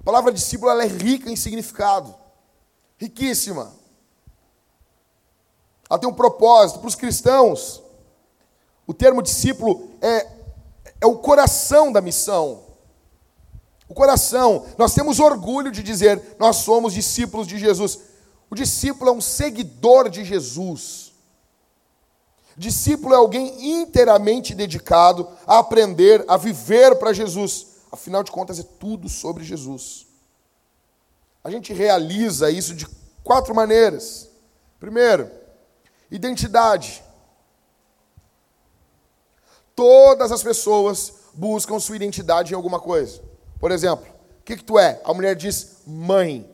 [0.00, 2.14] A palavra discípulo é rica em significado,
[2.98, 3.72] riquíssima.
[5.88, 6.80] Ela tem um propósito.
[6.80, 7.82] Para os cristãos,
[8.86, 10.26] o termo discípulo é,
[11.00, 12.62] é o coração da missão.
[13.88, 14.66] O coração.
[14.78, 17.98] Nós temos orgulho de dizer, nós somos discípulos de Jesus.
[18.50, 21.03] O discípulo é um seguidor de Jesus.
[22.56, 27.66] Discípulo é alguém inteiramente dedicado a aprender, a viver para Jesus.
[27.90, 30.06] Afinal de contas, é tudo sobre Jesus.
[31.42, 32.86] A gente realiza isso de
[33.22, 34.28] quatro maneiras.
[34.78, 35.30] Primeiro,
[36.10, 37.02] identidade.
[39.74, 43.20] Todas as pessoas buscam sua identidade em alguma coisa.
[43.58, 44.06] Por exemplo,
[44.40, 45.00] o que, que tu é?
[45.04, 46.48] A mulher diz mãe.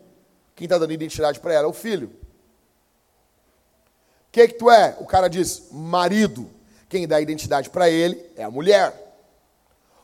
[0.57, 2.11] Quem está dando identidade para ela é o filho.
[4.31, 4.97] O que, que tu é?
[5.01, 6.49] O cara diz marido.
[6.89, 8.95] Quem dá identidade para ele é a mulher.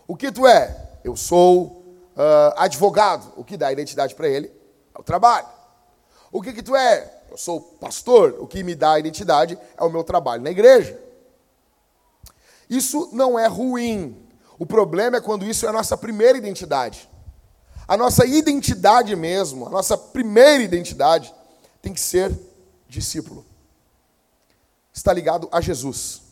[0.04, 0.76] O que tu é?
[1.04, 1.64] Eu sou
[2.16, 3.32] uh, advogado.
[3.36, 4.50] O que dá identidade para ele
[4.92, 5.46] é o trabalho.
[6.32, 7.08] O que, que tu é?
[7.30, 8.34] Eu sou pastor.
[8.40, 11.00] O que me dá identidade é o meu trabalho na igreja.
[12.68, 14.26] Isso não é ruim.
[14.58, 17.08] O problema é quando isso é a nossa primeira identidade.
[17.86, 21.32] A nossa identidade mesmo, a nossa primeira identidade,
[21.80, 22.36] tem que ser
[22.88, 23.46] discípulo.
[24.96, 26.22] Está ligado a Jesus.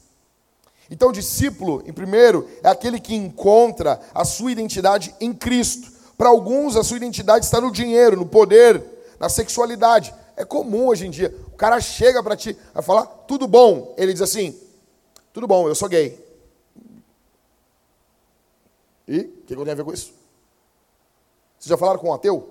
[0.91, 5.93] Então, discípulo, em primeiro, é aquele que encontra a sua identidade em Cristo.
[6.17, 8.83] Para alguns, a sua identidade está no dinheiro, no poder,
[9.21, 10.15] na sexualidade.
[10.35, 11.35] É comum hoje em dia.
[11.49, 13.95] O cara chega para ti, vai falar, tudo bom.
[13.99, 14.59] Ele diz assim,
[15.31, 16.19] tudo bom, eu sou gay.
[19.07, 20.13] E o que, que eu tenho a ver com isso?
[21.59, 22.51] Vocês já falaram com um ateu?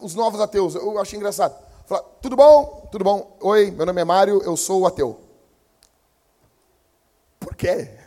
[0.00, 1.54] os novos ateus, eu achei engraçado.
[1.90, 2.88] Fala, tudo bom?
[2.92, 3.36] Tudo bom?
[3.40, 5.20] Oi, meu nome é Mário, eu sou ateu.
[7.40, 7.98] Por quê?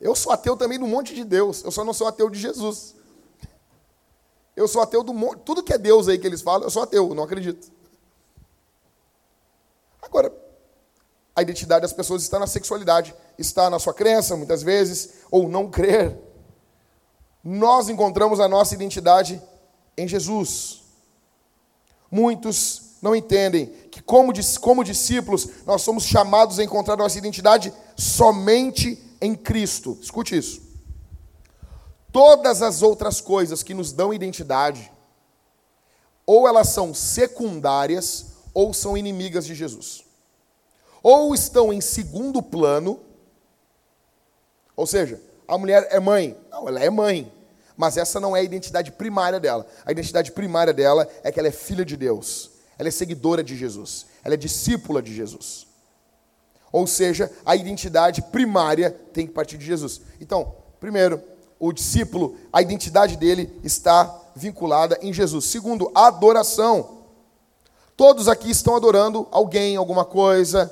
[0.00, 2.94] Eu sou ateu também do monte de Deus, eu só não sou ateu de Jesus.
[4.54, 6.84] Eu sou ateu do monte, tudo que é Deus aí que eles falam, eu sou
[6.84, 7.68] ateu, não acredito.
[10.00, 10.32] Agora,
[11.34, 15.68] a identidade das pessoas está na sexualidade, está na sua crença, muitas vezes, ou não
[15.68, 16.16] crer.
[17.42, 19.42] Nós encontramos a nossa identidade
[19.96, 20.82] em Jesus.
[22.10, 28.98] Muitos não entendem que, como, como discípulos, nós somos chamados a encontrar nossa identidade somente
[29.20, 29.98] em Cristo.
[30.00, 30.62] Escute isso.
[32.12, 34.90] Todas as outras coisas que nos dão identidade,
[36.24, 40.04] ou elas são secundárias, ou são inimigas de Jesus.
[41.02, 42.98] Ou estão em segundo plano,
[44.74, 46.36] ou seja, a mulher é mãe.
[46.50, 47.32] Não, ela é mãe.
[47.76, 49.66] Mas essa não é a identidade primária dela.
[49.84, 52.50] A identidade primária dela é que ela é filha de Deus.
[52.78, 54.06] Ela é seguidora de Jesus.
[54.24, 55.66] Ela é discípula de Jesus.
[56.72, 60.00] Ou seja, a identidade primária tem que partir de Jesus.
[60.20, 61.22] Então, primeiro,
[61.58, 65.46] o discípulo, a identidade dele está vinculada em Jesus.
[65.46, 66.96] Segundo, adoração.
[67.96, 70.70] Todos aqui estão adorando alguém, alguma coisa,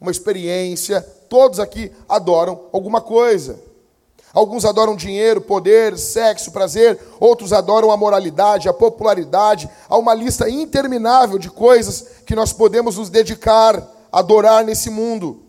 [0.00, 1.00] uma experiência.
[1.28, 3.58] Todos aqui adoram alguma coisa.
[4.32, 9.68] Alguns adoram dinheiro, poder, sexo, prazer, outros adoram a moralidade, a popularidade.
[9.88, 13.76] Há uma lista interminável de coisas que nós podemos nos dedicar
[14.12, 15.42] a adorar nesse mundo.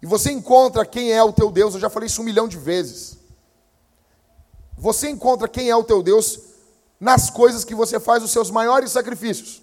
[0.00, 2.56] E você encontra quem é o teu Deus, eu já falei isso um milhão de
[2.56, 3.16] vezes.
[4.78, 6.38] Você encontra quem é o teu Deus
[7.00, 9.62] nas coisas que você faz os seus maiores sacrifícios.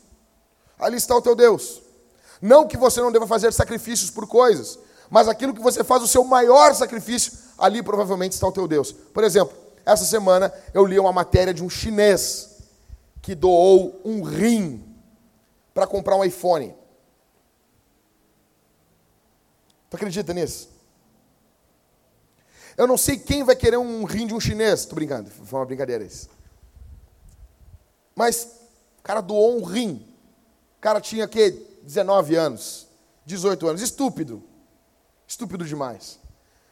[0.78, 1.82] Ali está o teu Deus.
[2.42, 4.78] Não que você não deva fazer sacrifícios por coisas,
[5.14, 8.92] mas aquilo que você faz o seu maior sacrifício, ali provavelmente está o teu Deus.
[8.92, 12.58] Por exemplo, essa semana eu li uma matéria de um chinês
[13.22, 14.84] que doou um rim
[15.72, 16.74] para comprar um iPhone.
[19.88, 20.68] Tu acredita nisso?
[22.76, 24.80] Eu não sei quem vai querer um rim de um chinês.
[24.80, 26.28] Estou brincando, foi uma brincadeira isso.
[28.16, 28.48] Mas
[28.98, 30.12] o cara doou um rim.
[30.80, 31.52] O cara tinha que
[31.84, 32.88] 19 anos,
[33.28, 34.44] 18 anos, estúpido.
[35.34, 36.20] Estúpido demais.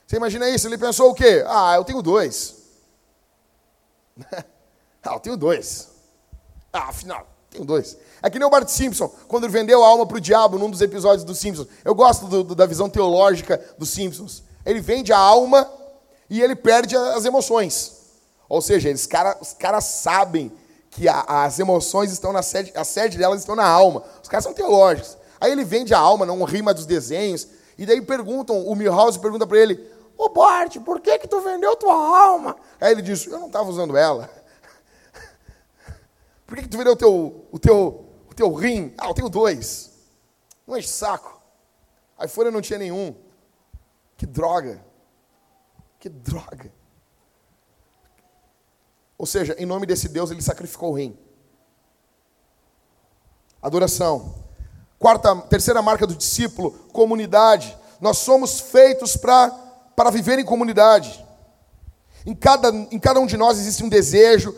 [0.05, 0.67] Você imagina isso?
[0.67, 1.43] Ele pensou o quê?
[1.47, 2.57] Ah, eu tenho dois.
[5.03, 5.89] ah, eu tenho dois.
[6.71, 7.97] Ah, afinal, tenho dois.
[8.21, 10.69] É que nem o Bart Simpson, quando ele vendeu a alma para o diabo num
[10.69, 11.67] dos episódios dos Simpsons.
[11.83, 14.43] Eu gosto do, do, da visão teológica dos Simpsons.
[14.63, 15.67] Ele vende a alma
[16.29, 17.93] e ele perde as emoções.
[18.47, 20.51] Ou seja, eles, cara, os caras sabem
[20.91, 24.03] que a, as emoções estão na sede, a sede delas estão na alma.
[24.21, 25.17] Os caras são teológicos.
[25.39, 27.47] Aí ele vende a alma, não rima dos desenhos.
[27.77, 31.75] E daí perguntam, o Milhouse pergunta para ele, ô Bart, por que que tu vendeu
[31.75, 32.55] tua alma?
[32.79, 34.29] Aí ele diz, eu não estava usando ela.
[36.45, 38.93] Por que, que tu vendeu o teu, o, teu, o teu rim?
[38.97, 39.91] Ah, eu tenho dois.
[40.67, 41.41] Não enche saco.
[42.17, 43.15] A folha não tinha nenhum.
[44.17, 44.83] Que droga.
[45.97, 46.71] Que droga.
[49.17, 51.17] Ou seja, em nome desse Deus, ele sacrificou o rim.
[53.61, 54.40] Adoração.
[55.01, 57.75] Quarta, terceira marca do discípulo, comunidade.
[57.99, 61.25] Nós somos feitos para viver em comunidade.
[62.23, 64.55] Em cada, em cada um de nós existe um desejo.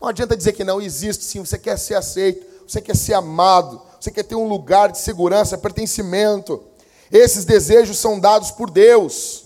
[0.00, 1.40] Não adianta dizer que não, existe sim.
[1.40, 5.58] Você quer ser aceito, você quer ser amado, você quer ter um lugar de segurança,
[5.58, 6.62] pertencimento.
[7.10, 9.44] Esses desejos são dados por Deus.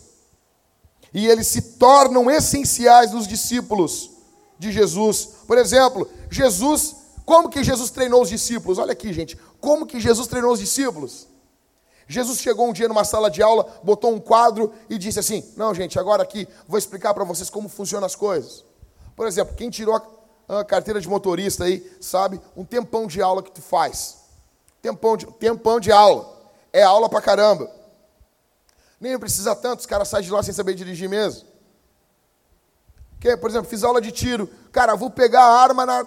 [1.12, 4.12] E eles se tornam essenciais nos discípulos
[4.61, 5.28] de Jesus.
[5.44, 6.94] Por exemplo, Jesus,
[7.27, 8.79] como que Jesus treinou os discípulos?
[8.79, 9.37] Olha aqui, gente.
[9.61, 11.27] Como que Jesus treinou os discípulos?
[12.07, 15.75] Jesus chegou um dia numa sala de aula, botou um quadro e disse assim: Não,
[15.75, 18.65] gente, agora aqui vou explicar para vocês como funcionam as coisas.
[19.17, 20.01] Por exemplo, quem tirou
[20.49, 24.19] a carteira de motorista aí, sabe, um tempão de aula que tu faz.
[24.81, 26.33] Tempão de, tempão de aula.
[26.73, 27.69] É aula pra caramba.
[29.01, 31.56] Nem precisa tanto, os caras saem de lá sem saber dirigir mesmo.
[33.20, 34.48] Que, por exemplo, fiz aula de tiro.
[34.70, 36.07] Cara, vou pegar a arma na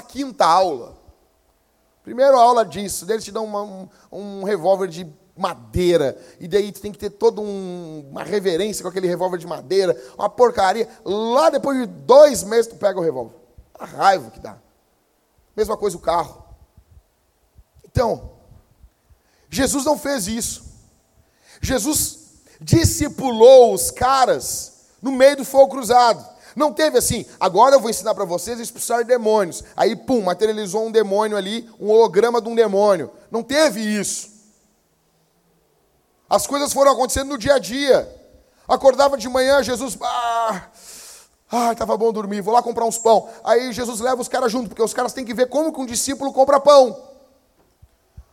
[0.00, 0.96] 15 aula.
[2.02, 6.16] Primeira aula disso, eles te dão uma, um, um revólver de madeira.
[6.40, 9.96] E daí tu tem que ter toda um, uma reverência com aquele revólver de madeira,
[10.18, 10.88] uma porcaria.
[11.04, 13.36] Lá depois de dois meses tu pega o revólver.
[13.78, 14.58] A raiva que dá.
[15.56, 16.44] Mesma coisa o carro.
[17.84, 18.32] Então,
[19.48, 20.64] Jesus não fez isso.
[21.60, 22.18] Jesus
[22.60, 26.31] discipulou os caras no meio do fogo cruzado.
[26.54, 29.62] Não teve assim, agora eu vou ensinar para vocês a expulsar demônios.
[29.76, 33.10] Aí, pum, materializou um demônio ali, um holograma de um demônio.
[33.30, 34.30] Não teve isso.
[36.28, 38.08] As coisas foram acontecendo no dia a dia.
[38.66, 40.68] Acordava de manhã, Jesus, ah,
[41.50, 43.28] ah, estava bom dormir, vou lá comprar uns pão.
[43.44, 45.84] Aí Jesus leva os caras junto, porque os caras têm que ver como que um
[45.84, 46.98] discípulo compra pão.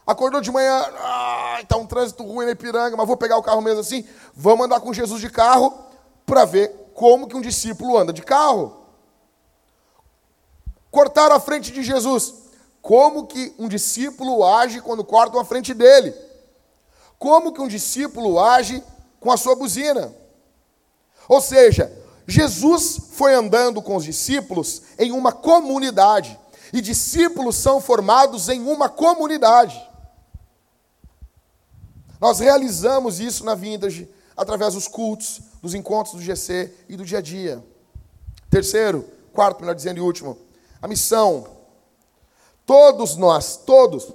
[0.08, 3.62] Acordou de manhã, ah, está um trânsito ruim na Ipiranga, mas vou pegar o carro
[3.62, 4.08] mesmo assim.
[4.34, 5.78] Vamos andar com Jesus de carro
[6.26, 8.76] para ver como que um discípulo anda de carro.
[10.92, 12.34] Cortaram a frente de Jesus.
[12.82, 16.14] Como que um discípulo age quando cortam a frente dele?
[17.18, 18.84] Como que um discípulo age
[19.18, 20.14] com a sua buzina?
[21.30, 21.90] Ou seja,
[22.28, 26.38] Jesus foi andando com os discípulos em uma comunidade.
[26.74, 29.82] E discípulos são formados em uma comunidade.
[32.20, 34.06] Nós realizamos isso na Vintage
[34.40, 37.64] através dos cultos, dos encontros do GC e do dia a dia.
[38.50, 40.38] Terceiro, quarto, melhor dizendo e último,
[40.82, 41.46] a missão.
[42.66, 44.14] Todos nós, todos,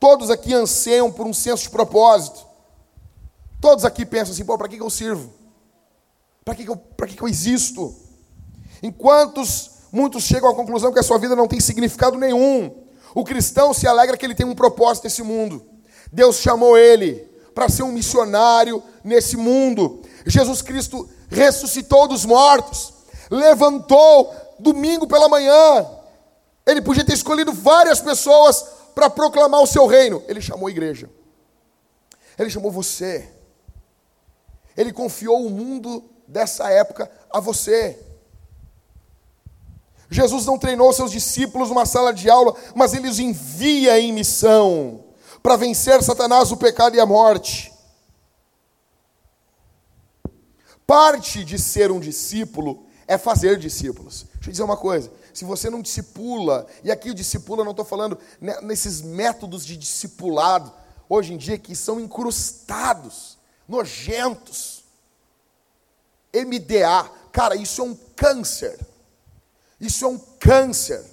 [0.00, 2.46] todos aqui anseiam por um senso de propósito.
[3.60, 5.30] Todos aqui pensam assim, pô, para que, que eu sirvo?
[6.42, 7.94] Para que, que, eu, que, que eu existo?
[8.82, 9.42] Enquanto
[9.92, 12.74] muitos chegam à conclusão que a sua vida não tem significado nenhum,
[13.14, 15.62] o cristão se alegra que ele tem um propósito nesse mundo.
[16.10, 20.02] Deus chamou ele para ser um missionário nesse mundo.
[20.26, 22.92] Jesus Cristo ressuscitou dos mortos,
[23.30, 25.86] levantou domingo pela manhã.
[26.66, 28.64] Ele podia ter escolhido várias pessoas
[28.94, 30.22] para proclamar o seu reino.
[30.26, 31.08] Ele chamou a igreja.
[32.36, 33.30] Ele chamou você.
[34.76, 37.98] Ele confiou o mundo dessa época a você.
[40.10, 45.04] Jesus não treinou seus discípulos numa sala de aula, mas ele os envia em missão
[45.42, 47.75] para vencer Satanás, o pecado e a morte.
[50.86, 54.26] Parte de ser um discípulo é fazer discípulos.
[54.34, 57.84] Deixa eu dizer uma coisa: se você não discipula, e aqui o discipula, não estou
[57.84, 58.18] falando
[58.62, 60.72] nesses métodos de discipulado,
[61.08, 64.84] hoje em dia, que são incrustados, nojentos.
[66.34, 68.78] MDA, cara, isso é um câncer.
[69.80, 71.04] Isso é um câncer.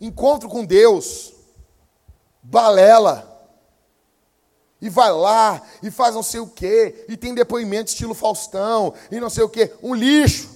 [0.00, 1.32] Encontro com Deus,
[2.42, 3.29] balela
[4.80, 9.20] e vai lá e faz não sei o quê, e tem depoimento estilo Faustão, e
[9.20, 10.48] não sei o quê, um lixo.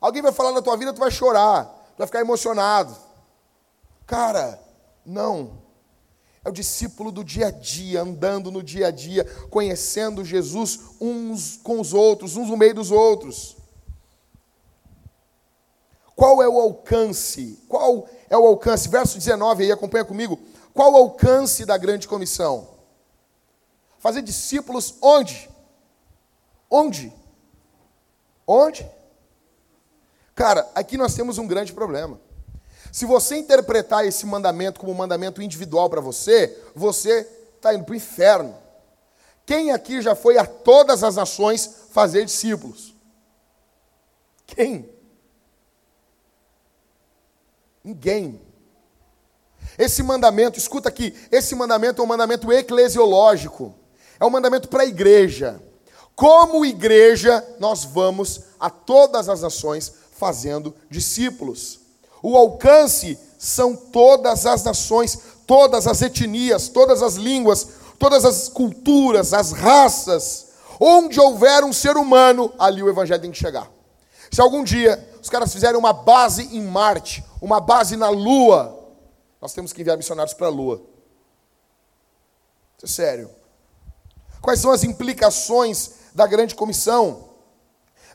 [0.00, 2.96] Alguém vai falar na tua vida, tu vai chorar, tu vai ficar emocionado.
[4.06, 4.60] Cara,
[5.04, 5.62] não.
[6.44, 11.56] É o discípulo do dia a dia, andando no dia a dia, conhecendo Jesus uns
[11.56, 13.56] com os outros, uns no meio dos outros.
[16.16, 17.58] Qual é o alcance?
[17.68, 18.88] Qual é o alcance?
[18.88, 20.38] Verso 19 aí, acompanha comigo.
[20.74, 22.68] Qual o alcance da grande comissão?
[23.98, 25.48] Fazer discípulos onde?
[26.70, 27.12] Onde?
[28.46, 28.90] Onde?
[30.34, 32.18] Cara, aqui nós temos um grande problema.
[32.90, 37.20] Se você interpretar esse mandamento como um mandamento individual para você, você
[37.56, 38.54] está indo para o inferno.
[39.46, 42.94] Quem aqui já foi a todas as nações fazer discípulos?
[44.46, 44.88] Quem?
[47.82, 48.40] Ninguém.
[49.78, 53.74] Esse mandamento, escuta aqui, esse mandamento é um mandamento eclesiológico,
[54.20, 55.60] é um mandamento para a igreja.
[56.14, 61.80] Como igreja, nós vamos a todas as nações fazendo discípulos.
[62.22, 67.66] O alcance são todas as nações, todas as etnias, todas as línguas,
[67.98, 70.48] todas as culturas, as raças.
[70.78, 73.68] Onde houver um ser humano, ali o evangelho tem que chegar.
[74.30, 78.81] Se algum dia os caras fizerem uma base em Marte, uma base na Lua,
[79.42, 80.80] nós temos que enviar missionários para a lua.
[82.76, 83.28] Isso é sério.
[84.40, 87.30] Quais são as implicações da grande comissão?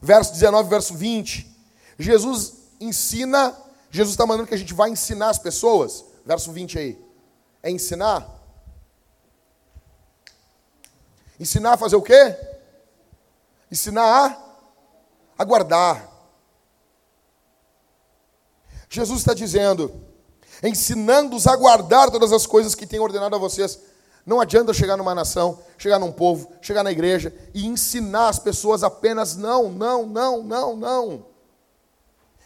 [0.02, 1.54] Verso 19, verso 20.
[2.00, 3.54] Jesus ensina,
[3.92, 6.06] Jesus está mandando que a gente vá ensinar as pessoas.
[6.26, 7.06] Verso 20 aí.
[7.62, 8.26] É ensinar?
[11.38, 12.38] Ensinar a fazer o quê?
[13.70, 14.32] Ensinar
[15.38, 16.10] a aguardar.
[18.90, 20.07] Jesus está dizendo:
[20.64, 23.80] ensinando-os a guardar todas as coisas que tenho ordenado a vocês.
[24.26, 28.84] Não adianta chegar numa nação, chegar num povo, chegar na igreja e ensinar as pessoas
[28.84, 31.26] apenas não, não, não, não, não.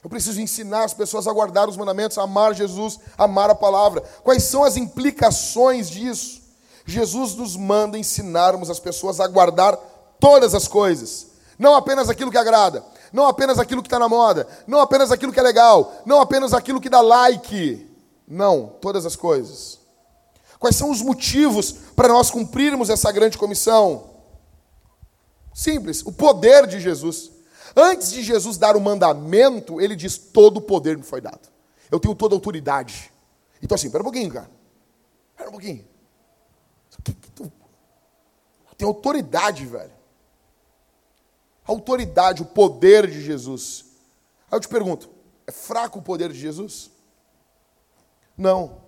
[0.03, 3.55] Eu preciso ensinar as pessoas a guardar os mandamentos, a amar Jesus, a amar a
[3.55, 4.01] palavra.
[4.23, 6.41] Quais são as implicações disso?
[6.85, 9.77] Jesus nos manda ensinarmos as pessoas a guardar
[10.19, 14.47] todas as coisas, não apenas aquilo que agrada, não apenas aquilo que está na moda,
[14.67, 17.90] não apenas aquilo que é legal, não apenas aquilo que dá like,
[18.31, 19.79] não, todas as coisas.
[20.57, 24.09] Quais são os motivos para nós cumprirmos essa grande comissão?
[25.53, 27.31] Simples, o poder de Jesus.
[27.75, 31.49] Antes de Jesus dar o mandamento, ele diz: todo o poder me foi dado.
[31.91, 33.11] Eu tenho toda a autoridade.
[33.61, 34.49] Então, assim, espera um pouquinho, cara.
[35.31, 35.85] Espera um pouquinho.
[38.77, 39.91] Tem autoridade, velho.
[41.67, 43.85] A autoridade, o poder de Jesus.
[44.49, 45.09] Aí eu te pergunto:
[45.45, 46.91] é fraco o poder de Jesus?
[48.37, 48.81] Não.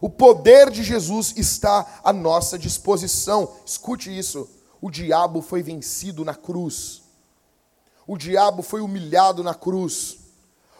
[0.00, 3.56] O poder de Jesus está à nossa disposição.
[3.64, 4.48] Escute isso.
[4.80, 7.02] O diabo foi vencido na cruz.
[8.06, 10.18] O diabo foi humilhado na cruz.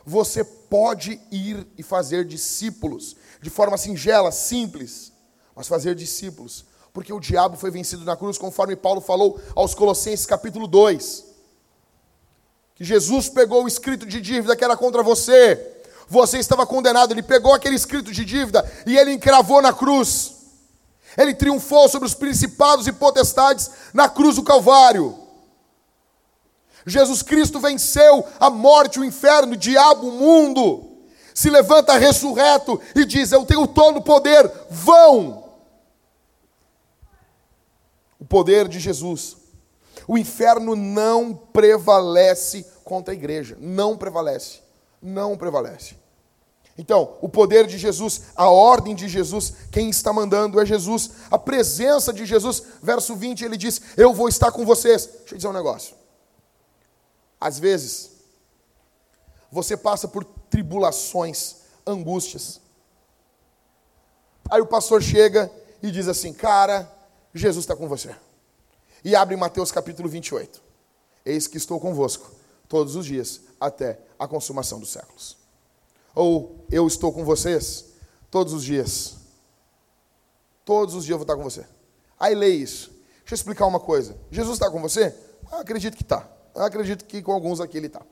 [0.05, 5.13] Você pode ir e fazer discípulos de forma singela, simples,
[5.55, 10.27] mas fazer discípulos, porque o diabo foi vencido na cruz, conforme Paulo falou aos Colossenses
[10.27, 11.25] capítulo 2.
[12.75, 15.76] Que Jesus pegou o escrito de dívida que era contra você,
[16.09, 20.35] você estava condenado, ele pegou aquele escrito de dívida e ele encravou na cruz.
[21.17, 25.19] Ele triunfou sobre os principados e potestades na cruz do Calvário.
[26.87, 30.93] Jesus Cristo venceu a morte, o inferno, o diabo, o mundo.
[31.35, 35.45] Se levanta ressurreto e diz: Eu tenho todo o poder, vão.
[38.19, 39.37] O poder de Jesus.
[40.07, 44.61] O inferno não prevalece contra a igreja, não prevalece,
[45.01, 45.97] não prevalece.
[46.79, 51.39] Então, o poder de Jesus, a ordem de Jesus, quem está mandando é Jesus, a
[51.39, 55.07] presença de Jesus, verso 20, ele diz: Eu vou estar com vocês.
[55.07, 55.97] Deixa eu dizer um negócio.
[57.41, 58.11] Às vezes,
[59.51, 62.61] você passa por tribulações, angústias.
[64.51, 65.51] Aí o pastor chega
[65.83, 66.91] e diz assim: Cara,
[67.33, 68.15] Jesus está com você.
[69.03, 70.63] E abre Mateus capítulo 28.
[71.25, 72.31] Eis que estou convosco
[72.69, 75.37] todos os dias, até a consumação dos séculos.
[76.15, 77.87] Ou eu estou com vocês
[78.31, 79.17] todos os dias.
[80.65, 81.67] Todos os dias eu vou estar com você.
[82.19, 82.91] Aí lê isso.
[83.19, 84.17] Deixa eu explicar uma coisa.
[84.31, 85.15] Jesus está com você?
[85.51, 86.29] Ah, acredito que está.
[86.55, 88.03] Eu acredito que com alguns aqui ele está.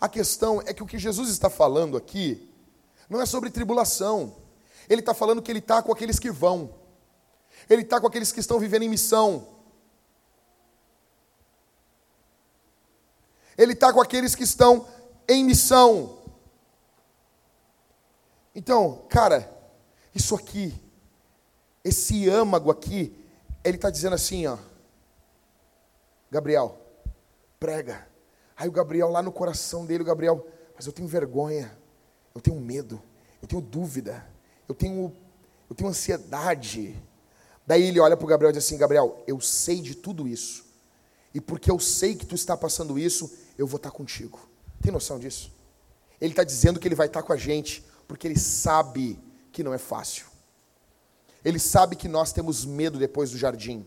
[0.00, 2.48] A questão é que o que Jesus está falando aqui
[3.08, 4.36] não é sobre tribulação.
[4.88, 6.70] Ele está falando que ele está com aqueles que vão.
[7.68, 9.46] Ele está com aqueles que estão vivendo em missão.
[13.58, 14.86] Ele está com aqueles que estão
[15.28, 16.16] em missão.
[18.54, 19.52] Então, cara,
[20.14, 20.72] isso aqui,
[21.84, 23.14] esse âmago aqui,
[23.64, 24.56] ele está dizendo assim, ó.
[26.30, 26.78] Gabriel,
[27.58, 28.06] prega.
[28.56, 30.46] Aí o Gabriel lá no coração dele, o Gabriel,
[30.76, 31.76] mas eu tenho vergonha,
[32.34, 33.02] eu tenho medo,
[33.42, 34.24] eu tenho dúvida,
[34.68, 35.12] eu tenho,
[35.68, 37.00] eu tenho ansiedade.
[37.66, 40.64] Daí ele olha para o Gabriel e diz assim: Gabriel, eu sei de tudo isso,
[41.34, 44.38] e porque eu sei que tu está passando isso, eu vou estar contigo.
[44.80, 45.52] Tem noção disso?
[46.20, 49.18] Ele está dizendo que ele vai estar com a gente, porque ele sabe
[49.52, 50.26] que não é fácil.
[51.44, 53.86] Ele sabe que nós temos medo depois do jardim.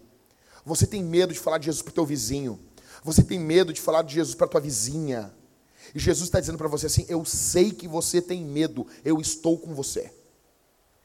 [0.65, 2.59] Você tem medo de falar de Jesus para o teu vizinho.
[3.03, 5.33] Você tem medo de falar de Jesus para tua vizinha.
[5.95, 9.57] E Jesus está dizendo para você assim: Eu sei que você tem medo, eu estou
[9.57, 10.13] com você.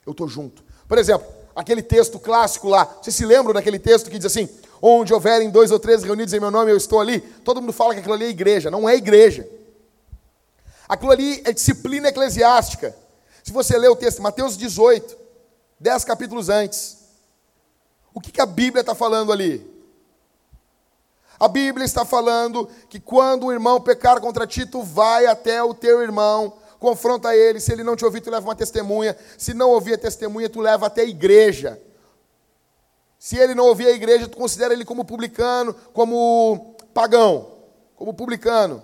[0.04, 0.62] Eu estou junto.
[0.86, 4.48] Por exemplo, aquele texto clássico lá, vocês se lembram daquele texto que diz assim:
[4.88, 7.18] Onde houverem dois ou três reunidos em meu nome, eu estou ali.
[7.18, 8.70] Todo mundo fala que aquilo ali é igreja.
[8.70, 9.44] Não é igreja.
[10.88, 12.96] Aquilo ali é disciplina eclesiástica.
[13.42, 15.16] Se você ler o texto, Mateus 18,
[15.80, 16.98] dez capítulos antes,
[18.14, 19.68] o que, que a Bíblia está falando ali?
[21.36, 25.74] A Bíblia está falando que quando o irmão pecar contra ti, tu vai até o
[25.74, 27.58] teu irmão, confronta ele.
[27.58, 29.16] Se ele não te ouvir, tu leva uma testemunha.
[29.36, 31.82] Se não ouvir a testemunha, tu leva até a igreja.
[33.18, 37.48] Se ele não ouvir a igreja, tu considera ele como publicano, como pagão,
[37.96, 38.82] como publicano.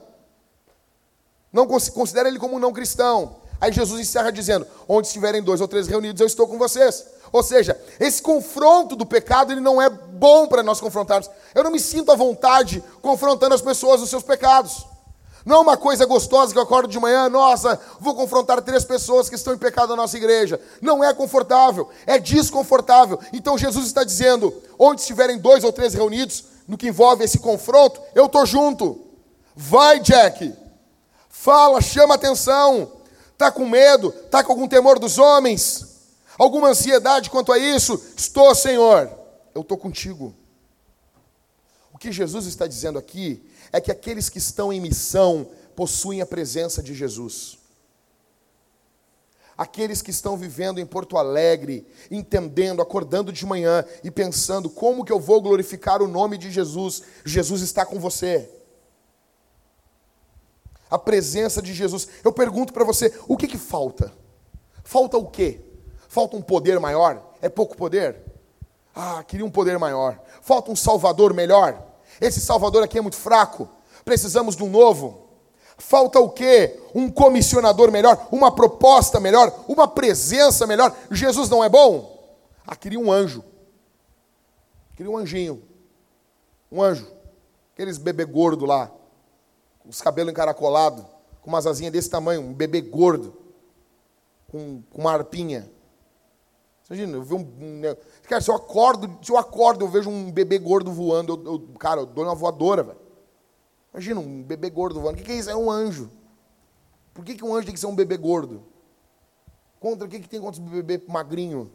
[1.52, 3.36] Não considera ele como não cristão.
[3.60, 7.06] Aí Jesus encerra dizendo: Onde estiverem dois ou três reunidos, eu estou com vocês.
[7.30, 11.30] Ou seja, esse confronto do pecado ele não é bom para nós confrontarmos.
[11.54, 14.86] Eu não me sinto à vontade confrontando as pessoas nos seus pecados.
[15.45, 19.28] Não é uma coisa gostosa que eu acordo de manhã, nossa, vou confrontar três pessoas
[19.28, 20.61] que estão em pecado na nossa igreja.
[20.80, 23.18] Não é confortável, é desconfortável.
[23.32, 28.01] Então Jesus está dizendo: onde estiverem dois ou três reunidos, no que envolve esse confronto,
[28.14, 29.01] eu estou junto.
[29.55, 30.55] Vai, Jack.
[31.28, 32.93] Fala, chama atenção.
[33.32, 34.14] Está com medo?
[34.24, 35.93] Está com algum temor dos homens?
[36.38, 38.01] Alguma ansiedade quanto a isso?
[38.16, 39.11] Estou, Senhor.
[39.55, 40.34] Eu estou contigo.
[41.93, 46.26] O que Jesus está dizendo aqui é que aqueles que estão em missão possuem a
[46.26, 47.58] presença de Jesus.
[49.56, 55.12] Aqueles que estão vivendo em Porto Alegre, entendendo, acordando de manhã e pensando como que
[55.12, 57.02] eu vou glorificar o nome de Jesus.
[57.24, 58.50] Jesus está com você.
[60.90, 62.08] A presença de Jesus.
[62.24, 64.12] Eu pergunto para você, o que que falta?
[64.84, 65.60] Falta o quê?
[66.08, 67.32] Falta um poder maior?
[67.40, 68.20] É pouco poder?
[68.94, 70.20] Ah, queria um poder maior.
[70.42, 71.91] Falta um salvador melhor?
[72.22, 73.68] Esse salvador aqui é muito fraco.
[74.04, 75.28] Precisamos de um novo.
[75.76, 76.80] Falta o quê?
[76.94, 80.96] Um comissionador melhor, uma proposta melhor, uma presença melhor.
[81.10, 82.38] Jesus não é bom?
[82.64, 83.42] Ah, queria um anjo.
[84.94, 85.64] Queria um anjinho.
[86.70, 87.10] Um anjo.
[87.74, 88.88] Aqueles bebê gordo lá.
[89.80, 91.04] Com os cabelos encaracolados.
[91.40, 92.40] Com umas asinhas desse tamanho.
[92.42, 93.36] Um bebê gordo.
[94.48, 95.68] Com, com uma arpinha.
[96.88, 97.96] Imagina, eu vejo um, um.
[98.22, 101.78] Cara, se eu acordo, se eu acordo, eu vejo um bebê gordo voando, eu, eu,
[101.78, 102.98] cara, eu dou uma voadora, velho.
[103.92, 105.14] Imagina um bebê gordo voando.
[105.14, 105.50] O que, que é isso?
[105.50, 106.10] É um anjo.
[107.12, 108.64] Por que, que um anjo tem que ser um bebê gordo?
[109.78, 111.70] Contra o que, que tem contra o bebê magrinho?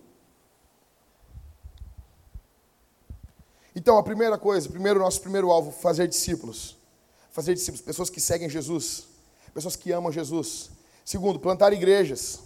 [3.76, 6.76] Então, a primeira coisa, primeiro nosso primeiro alvo, fazer discípulos.
[7.30, 9.08] Fazer discípulos, pessoas que seguem Jesus,
[9.54, 10.72] pessoas que amam Jesus.
[11.06, 12.40] Segundo, plantar igrejas.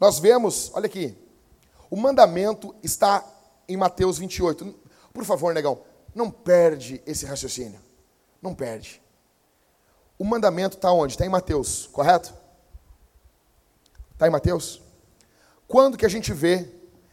[0.00, 1.14] Nós vemos, olha aqui,
[1.90, 3.24] o mandamento está
[3.68, 4.74] em Mateus 28.
[5.12, 5.82] Por favor, negão,
[6.14, 7.80] não perde esse raciocínio.
[8.40, 9.02] Não perde.
[10.18, 11.14] O mandamento está onde?
[11.14, 12.32] Está em Mateus, correto?
[14.12, 14.80] Está em Mateus?
[15.66, 16.68] Quando que a gente vê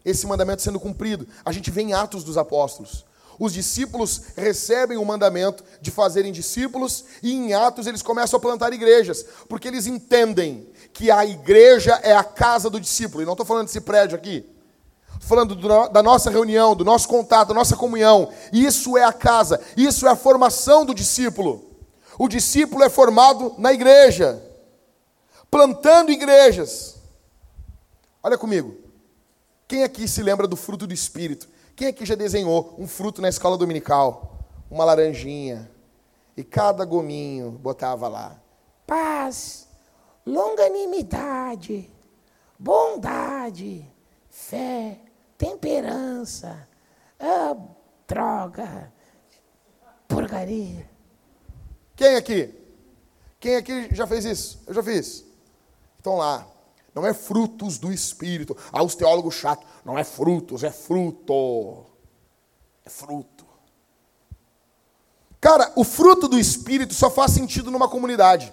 [0.06, 1.28] esse mandamento sendo cumprido?
[1.44, 3.06] A gente vê em Atos dos Apóstolos.
[3.40, 8.74] Os discípulos recebem o mandamento de fazerem discípulos e em Atos eles começam a plantar
[8.74, 13.22] igrejas, porque eles entendem que a igreja é a casa do discípulo.
[13.22, 14.57] E não estou falando desse prédio aqui.
[15.20, 18.32] Falando do, da nossa reunião, do nosso contato, da nossa comunhão.
[18.51, 21.65] Isso é a casa, isso é a formação do discípulo.
[22.18, 24.41] O discípulo é formado na igreja,
[25.51, 26.95] plantando igrejas.
[28.24, 28.76] Olha comigo.
[29.68, 31.47] Quem aqui se lembra do fruto do Espírito?
[31.76, 34.39] Quem aqui já desenhou um fruto na escola dominical?
[34.72, 35.70] Uma laranjinha.
[36.36, 38.39] E cada gominho botava lá.
[38.86, 39.68] Paz,
[40.26, 41.91] longanimidade,
[42.57, 43.86] bondade,
[44.30, 44.99] fé,
[45.38, 46.68] temperança,
[47.20, 47.56] ah,
[48.08, 48.92] droga,
[50.08, 50.90] porcaria.
[51.96, 52.54] Quem aqui?
[53.40, 54.62] Quem aqui já fez isso?
[54.68, 55.26] Eu já fiz.
[56.00, 56.48] Então lá.
[56.94, 58.58] Não é frutos do Espírito.
[58.72, 59.68] Ah, os teólogos chatos.
[59.86, 61.86] Não é frutos, é fruto.
[62.84, 63.46] É fruto.
[65.40, 68.52] Cara, o fruto do Espírito só faz sentido numa comunidade.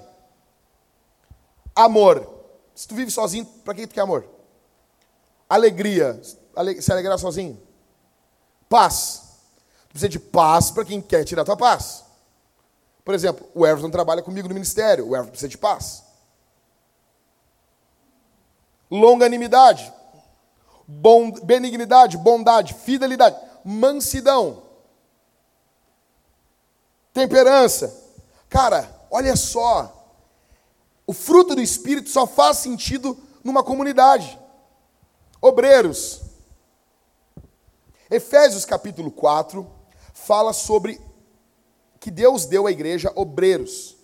[1.74, 2.30] Amor.
[2.74, 4.28] Se tu vive sozinho, para que tu quer amor?
[5.49, 6.20] Alegria.
[6.80, 7.61] Se alegrar sozinho.
[8.68, 9.22] Paz.
[9.88, 12.05] Tu precisa de paz para quem quer tirar tua paz.
[13.05, 15.09] Por exemplo, o Everton trabalha comigo no ministério.
[15.09, 16.05] O Everton precisa de paz
[18.90, 19.92] longanimidade,
[20.86, 24.62] bom, benignidade, bondade, fidelidade, mansidão,
[27.12, 28.02] temperança.
[28.48, 29.90] Cara, olha só.
[31.07, 34.38] O fruto do Espírito só faz sentido numa comunidade.
[35.40, 36.22] Obreiros.
[38.14, 39.66] Efésios capítulo 4
[40.12, 41.00] fala sobre
[41.98, 43.96] que Deus deu à igreja obreiros,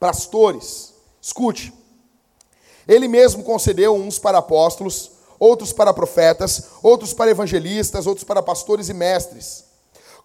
[0.00, 0.92] pastores.
[1.20, 1.72] Escute.
[2.88, 8.88] Ele mesmo concedeu uns para apóstolos, outros para profetas, outros para evangelistas, outros para pastores
[8.88, 9.62] e mestres,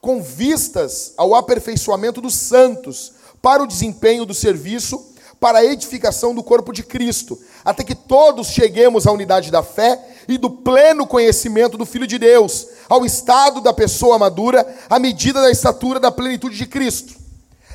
[0.02, 6.44] com vistas ao aperfeiçoamento dos santos, para o desempenho do serviço, para a edificação do
[6.44, 11.78] corpo de Cristo, até que todos cheguemos à unidade da fé e do pleno conhecimento
[11.78, 16.58] do Filho de Deus, ao estado da pessoa madura, à medida da estatura da plenitude
[16.58, 17.16] de Cristo.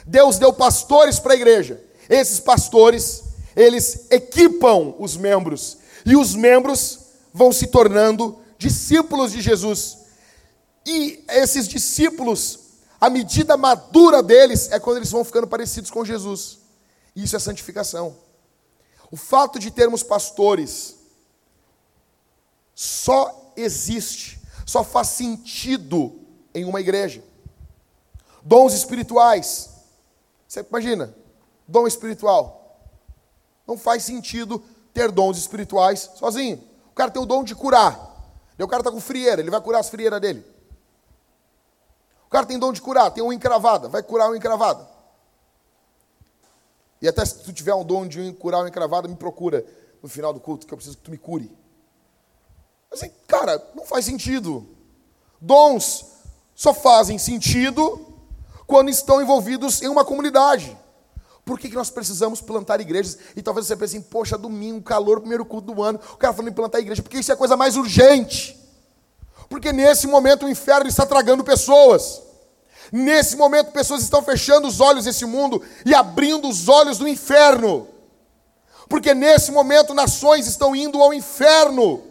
[0.07, 1.81] Deus deu pastores para a igreja.
[2.09, 3.23] Esses pastores
[3.55, 6.99] eles equipam os membros e os membros
[7.33, 9.99] vão se tornando discípulos de Jesus.
[10.87, 12.59] E esses discípulos,
[13.01, 16.59] a medida madura deles é quando eles vão ficando parecidos com Jesus.
[17.15, 18.17] Isso é santificação.
[19.11, 20.97] O fato de termos pastores
[22.75, 26.21] só existe, só faz sentido
[26.55, 27.23] em uma igreja.
[28.43, 29.71] Dons espirituais.
[30.49, 31.15] Você imagina,
[31.67, 32.81] dom espiritual.
[33.67, 34.63] Não faz sentido
[34.93, 36.63] ter dons espirituais sozinho.
[36.91, 38.11] O cara tem o dom de curar.
[38.59, 40.45] o cara está com frieira, ele vai curar as frieiras dele.
[42.27, 44.89] O cara tem dom de curar, tem uma encravada, vai curar uma encravada.
[47.01, 49.67] E até se tu tiver um dom de curar uma encravada, me procura
[50.03, 51.51] no final do culto, que eu preciso que tu me cure.
[52.93, 54.67] Assim, cara, não faz sentido.
[55.41, 56.05] Dons
[56.55, 58.07] só fazem sentido
[58.67, 60.77] quando estão envolvidos em uma comunidade.
[61.45, 63.19] Por que, que nós precisamos plantar igrejas?
[63.35, 66.51] E talvez você pense assim, poxa, domingo, calor, primeiro culto do ano, o cara falando
[66.51, 68.57] em plantar igreja, porque isso é a coisa mais urgente.
[69.49, 72.23] Porque nesse momento o inferno está tragando pessoas.
[72.93, 77.89] Nesse momento, pessoas estão fechando os olhos desse mundo e abrindo os olhos do inferno.
[78.89, 82.03] Porque nesse momento, nações estão indo ao inferno.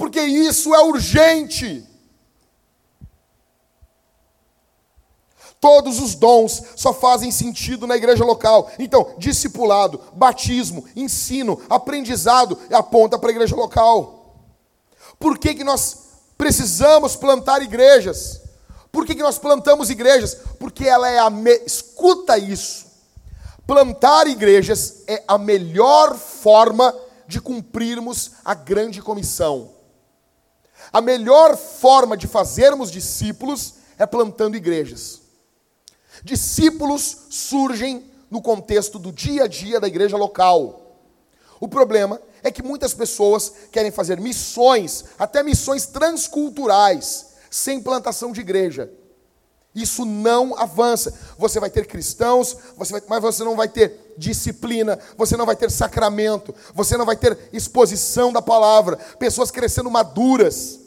[0.00, 1.86] Porque isso é urgente.
[5.60, 8.70] Todos os dons só fazem sentido na igreja local.
[8.78, 14.36] Então, discipulado, batismo, ensino, aprendizado aponta para a igreja local.
[15.18, 15.98] Por que, que nós
[16.38, 18.40] precisamos plantar igrejas?
[18.90, 20.34] Por que, que nós plantamos igrejas?
[20.58, 21.28] Porque ela é a.
[21.28, 21.56] Me...
[21.66, 22.86] Escuta isso.
[23.66, 26.94] Plantar igrejas é a melhor forma
[27.28, 29.78] de cumprirmos a grande comissão.
[30.92, 35.20] A melhor forma de fazermos discípulos é plantando igrejas.
[36.24, 40.96] Discípulos surgem no contexto do dia a dia da igreja local.
[41.58, 48.40] O problema é que muitas pessoas querem fazer missões, até missões transculturais, sem plantação de
[48.40, 48.90] igreja.
[49.74, 51.14] Isso não avança.
[51.38, 55.54] Você vai ter cristãos, você vai, mas você não vai ter disciplina, você não vai
[55.54, 60.79] ter sacramento, você não vai ter exposição da palavra, pessoas crescendo maduras.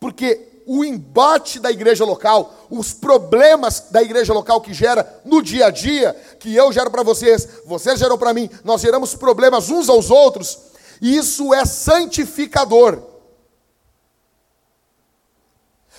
[0.00, 5.66] Porque o embate da igreja local, os problemas da igreja local que gera no dia
[5.66, 9.88] a dia, que eu gero para vocês, vocês geram para mim, nós geramos problemas uns
[9.88, 10.58] aos outros,
[11.00, 13.02] isso é santificador.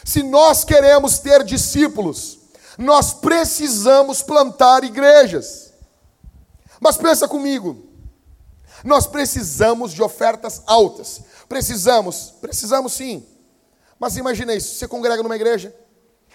[0.05, 2.37] Se nós queremos ter discípulos,
[2.77, 5.73] nós precisamos plantar igrejas.
[6.79, 7.89] Mas pensa comigo,
[8.83, 11.21] nós precisamos de ofertas altas.
[11.47, 13.25] Precisamos, precisamos sim.
[13.99, 15.75] Mas imagina isso: você congrega numa igreja,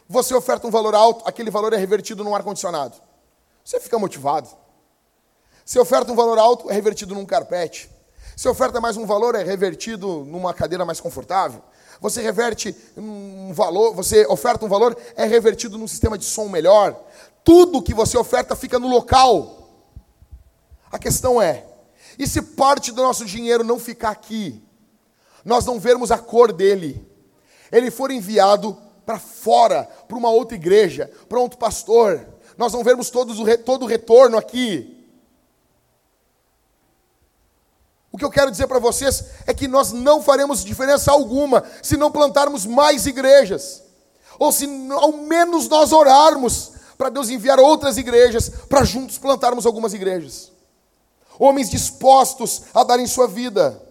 [0.07, 2.97] você oferta um valor alto, aquele valor é revertido num ar-condicionado.
[3.65, 4.49] Você fica motivado.
[5.65, 7.91] Você oferta um valor alto, é revertido num carpete.
[8.37, 11.63] Você oferta mais um valor, é revertido numa cadeira mais confortável.
[12.01, 17.01] Você reverte um valor, você oferta um valor, é revertido num sistema de som melhor.
[17.43, 19.71] Tudo que você oferta fica no local.
[20.93, 21.65] A questão é:
[22.19, 24.63] e se parte do nosso dinheiro não ficar aqui?
[25.45, 27.07] Nós não vermos a cor dele,
[27.71, 32.27] ele for enviado para fora, para uma outra igreja, para outro pastor.
[32.57, 34.91] Nós não vemos todos o, todo o retorno aqui.
[38.11, 41.97] O que eu quero dizer para vocês é que nós não faremos diferença alguma se
[41.97, 43.83] não plantarmos mais igrejas,
[44.39, 49.93] ou se ao menos nós orarmos para Deus enviar outras igrejas, para juntos plantarmos algumas
[49.95, 50.53] igrejas.
[51.39, 53.84] Homens dispostos a darem sua vida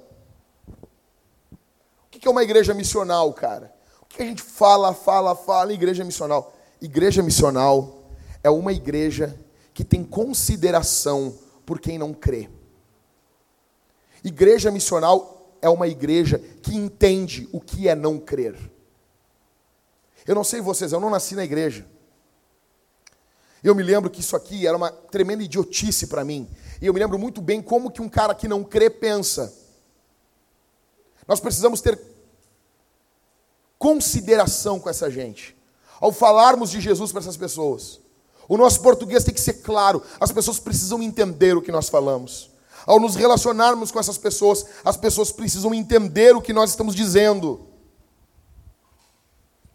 [2.24, 3.76] que é uma igreja missional, cara?
[4.02, 6.56] O que a gente fala, fala, fala, igreja missional?
[6.82, 8.02] Igreja missional
[8.42, 9.38] é uma igreja
[9.74, 12.50] que tem consideração por quem não crê.
[14.24, 18.56] Igreja missional é uma igreja que entende o que é não crer.
[20.26, 21.86] Eu não sei vocês, eu não nasci na igreja.
[23.62, 26.50] Eu me lembro que isso aqui era uma tremenda idiotice para mim.
[26.82, 29.54] E eu me lembro muito bem como que um cara que não crê pensa.
[31.28, 32.13] Nós precisamos ter
[33.84, 35.54] consideração com essa gente.
[36.00, 38.00] Ao falarmos de Jesus para essas pessoas,
[38.48, 42.50] o nosso português tem que ser claro, as pessoas precisam entender o que nós falamos.
[42.86, 47.68] Ao nos relacionarmos com essas pessoas, as pessoas precisam entender o que nós estamos dizendo.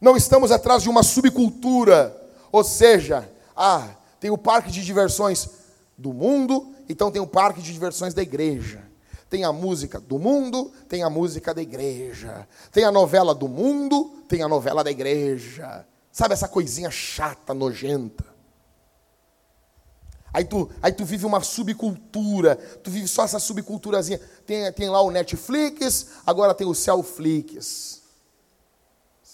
[0.01, 2.17] Não estamos atrás de uma subcultura,
[2.51, 5.51] ou seja, ah, tem o parque de diversões
[5.99, 8.88] do mundo, então tem o parque de diversões da igreja.
[9.29, 12.49] Tem a música do mundo, tem a música da igreja.
[12.73, 15.87] Tem a novela do mundo, tem a novela da igreja.
[16.11, 18.25] Sabe essa coisinha chata, nojenta?
[20.33, 24.21] Aí tu, aí tu vive uma subcultura, tu vive só essa subculturazinha.
[24.47, 28.03] Tem, tem lá o Netflix, agora tem o Cellflix.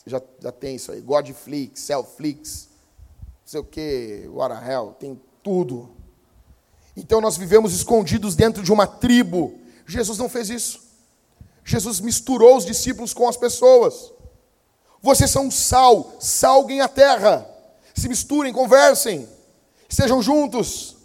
[0.07, 2.69] Já, já tem isso aí, Godflix, Cellflix,
[3.17, 5.91] não sei o que, what the hell, tem tudo.
[6.97, 10.83] Então nós vivemos escondidos dentro de uma tribo Jesus não fez isso.
[11.65, 14.13] Jesus misturou os discípulos com as pessoas.
[15.01, 17.51] Vocês são sal, salguem a terra.
[17.95, 19.29] Se misturem, conversem,
[19.89, 20.97] estejam juntos.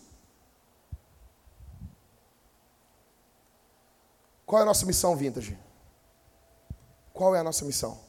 [4.45, 5.57] Qual é a nossa missão, Vintage?
[7.13, 7.99] Qual é a nossa missão?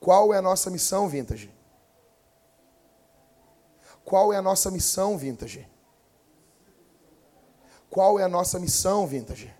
[0.00, 1.52] Qual é a nossa missão, Vintage?
[4.04, 5.68] Qual é a nossa missão, Vintage?
[7.90, 9.52] Qual é a nossa missão, Vintage?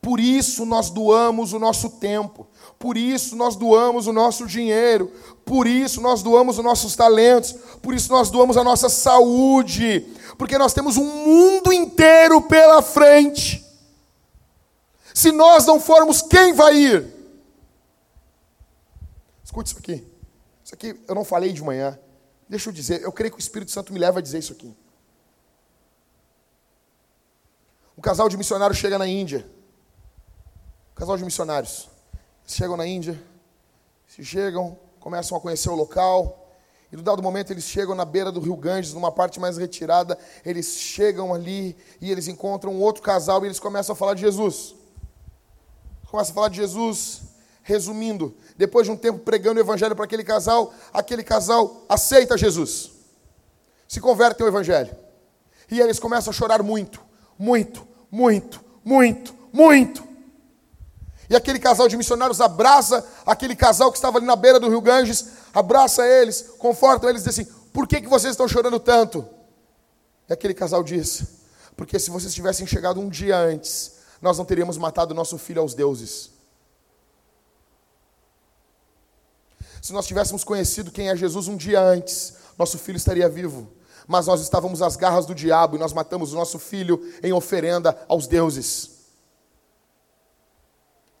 [0.00, 2.46] Por isso nós doamos o nosso tempo,
[2.78, 5.12] por isso nós doamos o nosso dinheiro,
[5.44, 7.52] por isso nós doamos os nossos talentos,
[7.82, 10.06] por isso nós doamos a nossa saúde,
[10.38, 13.64] porque nós temos um mundo inteiro pela frente.
[15.12, 17.12] Se nós não formos, quem vai ir?
[19.42, 20.06] Escute isso aqui.
[20.64, 21.98] Isso aqui eu não falei de manhã.
[22.48, 24.74] Deixa eu dizer, eu creio que o Espírito Santo me leva a dizer isso aqui.
[27.96, 29.44] Um casal de missionários chega na Índia.
[30.92, 31.88] Um casal de missionários.
[32.46, 33.20] chegam na Índia,
[34.06, 36.46] se chegam, começam a conhecer o local.
[36.90, 40.18] E no dado momento eles chegam na beira do rio Ganges, numa parte mais retirada.
[40.44, 44.22] Eles chegam ali e eles encontram um outro casal e eles começam a falar de
[44.22, 44.74] Jesus.
[46.10, 47.22] Começam a falar de Jesus.
[47.68, 52.92] Resumindo, depois de um tempo pregando o evangelho para aquele casal, aquele casal aceita Jesus.
[53.86, 54.96] Se converte ao evangelho.
[55.70, 56.98] E eles começam a chorar muito,
[57.38, 60.02] muito, muito, muito, muito.
[61.28, 64.80] E aquele casal de missionários abraça aquele casal que estava ali na beira do rio
[64.80, 69.28] Ganges, abraça eles, conforta eles e diz assim: Por que, que vocês estão chorando tanto?
[70.26, 71.22] E aquele casal diz:
[71.76, 75.74] Porque se vocês tivessem chegado um dia antes, nós não teríamos matado nosso filho aos
[75.74, 76.37] deuses.
[79.80, 84.26] Se nós tivéssemos conhecido quem é Jesus um dia antes, nosso filho estaria vivo mas
[84.26, 88.26] nós estávamos às garras do diabo e nós matamos o nosso filho em oferenda aos
[88.26, 88.98] deuses.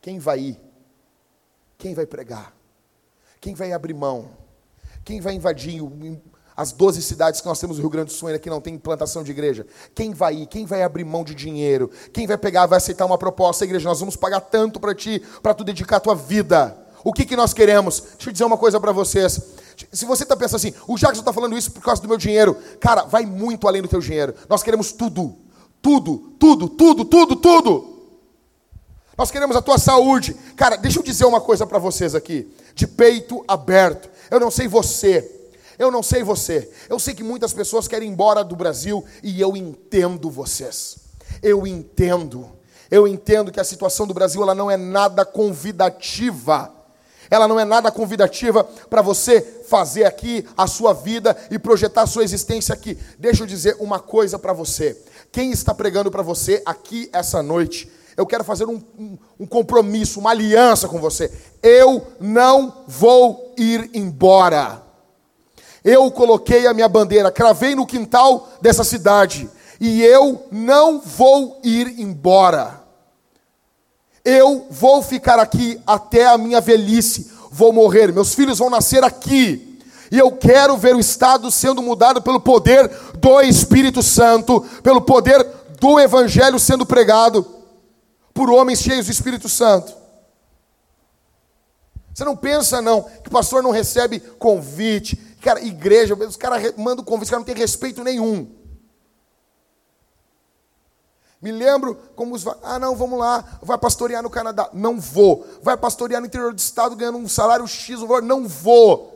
[0.00, 0.60] Quem vai ir?
[1.76, 2.54] Quem vai pregar?
[3.42, 4.30] Quem vai abrir mão?
[5.04, 5.82] Quem vai invadir
[6.56, 8.74] as 12 cidades que nós temos no Rio Grande do Sul ainda que não tem
[8.74, 9.66] implantação de igreja?
[9.94, 10.46] Quem vai ir?
[10.46, 11.90] Quem vai abrir mão de dinheiro?
[12.10, 13.64] Quem vai pegar, vai aceitar uma proposta?
[13.64, 16.87] Igreja, nós vamos pagar tanto para ti, para tu dedicar a tua vida.
[17.04, 18.00] O que, que nós queremos?
[18.00, 19.40] Deixa eu dizer uma coisa para vocês.
[19.92, 22.56] Se você está pensando assim, o Jackson está falando isso por causa do meu dinheiro,
[22.80, 24.34] cara, vai muito além do teu dinheiro.
[24.48, 25.36] Nós queremos tudo,
[25.80, 27.98] tudo, tudo, tudo, tudo, tudo.
[29.16, 30.34] Nós queremos a tua saúde.
[30.56, 34.08] Cara, deixa eu dizer uma coisa para vocês aqui, de peito aberto.
[34.30, 36.70] Eu não sei você, eu não sei você.
[36.88, 40.96] Eu sei que muitas pessoas querem ir embora do Brasil e eu entendo vocês.
[41.42, 42.48] Eu entendo.
[42.90, 46.77] Eu entendo que a situação do Brasil ela não é nada convidativa.
[47.30, 52.06] Ela não é nada convidativa para você fazer aqui a sua vida e projetar a
[52.06, 52.96] sua existência aqui.
[53.18, 54.96] Deixa eu dizer uma coisa para você.
[55.30, 60.18] Quem está pregando para você aqui essa noite, eu quero fazer um, um, um, compromisso,
[60.18, 61.30] uma aliança com você.
[61.62, 64.82] Eu não vou ir embora.
[65.84, 69.48] Eu coloquei a minha bandeira, cravei no quintal dessa cidade,
[69.80, 72.87] e eu não vou ir embora.
[74.24, 79.78] Eu vou ficar aqui até a minha velhice, vou morrer, meus filhos vão nascer aqui.
[80.10, 82.88] E eu quero ver o Estado sendo mudado pelo poder
[83.18, 85.46] do Espírito Santo, pelo poder
[85.78, 87.46] do Evangelho sendo pregado
[88.32, 89.92] por homens cheios do Espírito Santo.
[92.14, 95.16] Você não pensa, não, que o pastor não recebe convite.
[95.40, 98.57] Cara, igreja, os caras mandam convite, os caras não têm respeito nenhum.
[101.40, 102.44] Me lembro como os.
[102.62, 104.68] Ah, não, vamos lá, vai pastorear no Canadá.
[104.72, 105.46] Não vou.
[105.62, 109.14] Vai pastorear no interior do estado ganhando um salário X, não vou.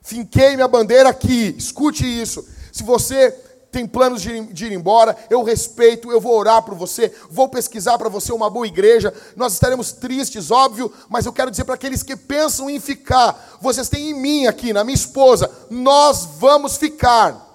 [0.00, 1.54] Finquei minha bandeira aqui.
[1.58, 2.46] Escute isso.
[2.72, 3.32] Se você
[3.70, 7.48] tem planos de ir, de ir embora, eu respeito, eu vou orar por você, vou
[7.48, 9.12] pesquisar para você uma boa igreja.
[9.36, 13.88] Nós estaremos tristes, óbvio, mas eu quero dizer para aqueles que pensam em ficar: vocês
[13.88, 17.46] têm em mim aqui, na minha esposa, nós vamos ficar.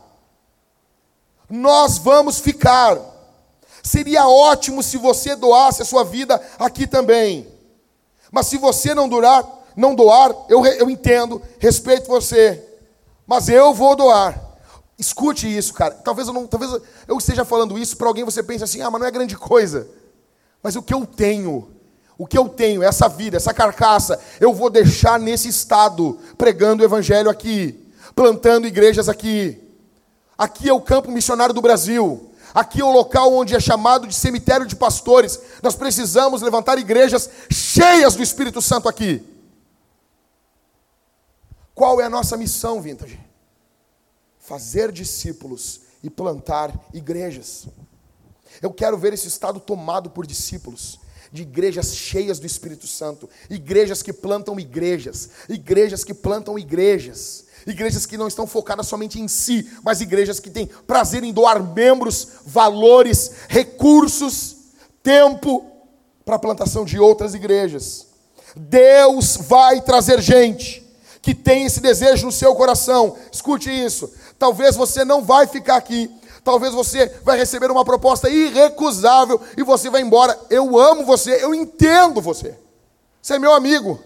[1.50, 3.13] Nós vamos ficar.
[3.84, 7.46] Seria ótimo se você doasse a sua vida aqui também.
[8.32, 12.64] Mas se você não durar, não doar, eu, eu entendo, respeito você.
[13.28, 14.42] Mas eu vou doar.
[14.98, 15.96] Escute isso, cara.
[15.96, 16.72] Talvez eu não, talvez
[17.08, 19.88] eu esteja falando isso para alguém você pense assim: "Ah, mas não é grande coisa".
[20.62, 21.70] Mas o que eu tenho,
[22.18, 26.86] o que eu tenho, essa vida, essa carcaça, eu vou deixar nesse estado, pregando o
[26.86, 27.78] evangelho aqui,
[28.16, 29.60] plantando igrejas aqui.
[30.38, 32.32] Aqui é o campo missionário do Brasil.
[32.54, 35.40] Aqui é o local onde é chamado de cemitério de pastores.
[35.62, 39.26] Nós precisamos levantar igrejas cheias do Espírito Santo aqui.
[41.74, 43.20] Qual é a nossa missão, Vintage?
[44.40, 47.68] Fazer discípulos e plantar igrejas.
[48.62, 51.00] Eu quero ver esse estado tomado por discípulos,
[51.32, 58.06] de igrejas cheias do Espírito Santo, igrejas que plantam igrejas, igrejas que plantam igrejas, igrejas
[58.06, 62.28] que não estão focadas somente em si, mas igrejas que têm prazer em doar membros,
[62.46, 64.56] valores, recursos,
[65.02, 65.66] tempo
[66.26, 68.08] para a plantação de outras igrejas.
[68.56, 70.84] Deus vai trazer gente
[71.22, 73.16] que tem esse desejo no seu coração.
[73.32, 74.12] Escute isso.
[74.38, 76.10] Talvez você não vai ficar aqui,
[76.44, 80.38] Talvez você vai receber uma proposta irrecusável e você vai embora.
[80.50, 82.60] Eu amo você, eu entendo você.
[83.22, 83.98] Você é meu amigo.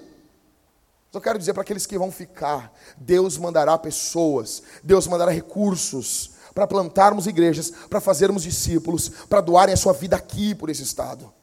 [1.18, 6.68] Eu quero dizer para aqueles que vão ficar, Deus mandará pessoas, Deus mandará recursos para
[6.68, 11.34] plantarmos igrejas, para fazermos discípulos, para doarem a sua vida aqui por esse estado.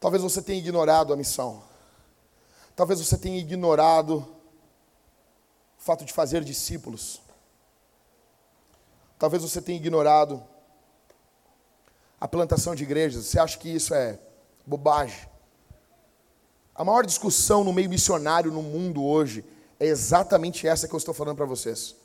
[0.00, 1.62] Talvez você tenha ignorado a missão.
[2.74, 4.26] Talvez você tenha ignorado
[5.78, 7.20] o fato de fazer discípulos.
[9.18, 10.42] Talvez você tenha ignorado
[12.20, 13.26] a plantação de igrejas.
[13.26, 14.18] Você acha que isso é
[14.66, 15.28] bobagem?
[16.74, 19.44] A maior discussão no meio missionário no mundo hoje
[19.80, 21.96] é exatamente essa que eu estou falando para vocês.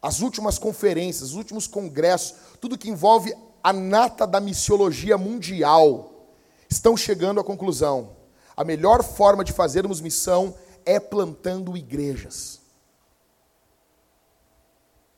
[0.00, 6.28] As últimas conferências, os últimos congressos, tudo que envolve a nata da missiologia mundial,
[6.68, 8.22] estão chegando à conclusão
[8.56, 10.54] a melhor forma de fazermos missão
[10.84, 12.60] é plantando igrejas.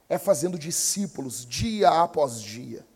[0.08, 2.86] É fazendo discípulos dia após dia.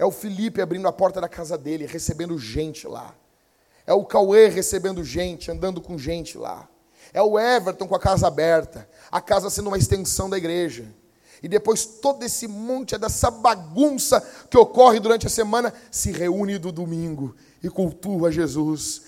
[0.00, 3.14] É o Felipe abrindo a porta da casa dele, recebendo gente lá.
[3.86, 6.66] É o Cauê recebendo gente, andando com gente lá.
[7.12, 10.86] É o Everton com a casa aberta, a casa sendo uma extensão da igreja.
[11.42, 16.72] E depois todo esse monte dessa bagunça que ocorre durante a semana se reúne do
[16.72, 19.02] domingo e cultua Jesus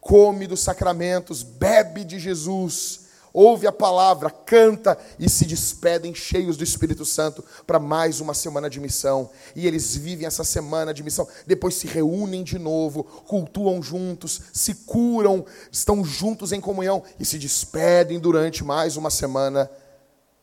[0.00, 6.64] come dos sacramentos, bebe de Jesus, ouve a palavra, canta e se despedem cheios do
[6.64, 9.30] Espírito Santo para mais uma semana de missão.
[9.54, 14.74] E eles vivem essa semana de missão, depois se reúnem de novo, cultuam juntos, se
[14.74, 19.70] curam, estão juntos em comunhão e se despedem durante mais uma semana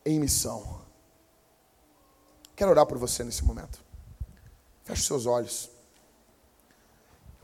[0.04, 0.80] em missão.
[2.54, 3.78] Quero orar por você nesse momento.
[4.84, 5.68] Feche seus olhos.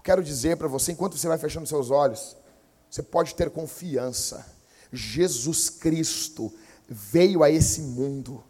[0.03, 2.37] Quero dizer para você, enquanto você vai fechando seus olhos,
[2.91, 4.45] você pode ter confiança.
[4.93, 6.53] Jesus Cristo
[6.89, 8.43] veio a esse mundo,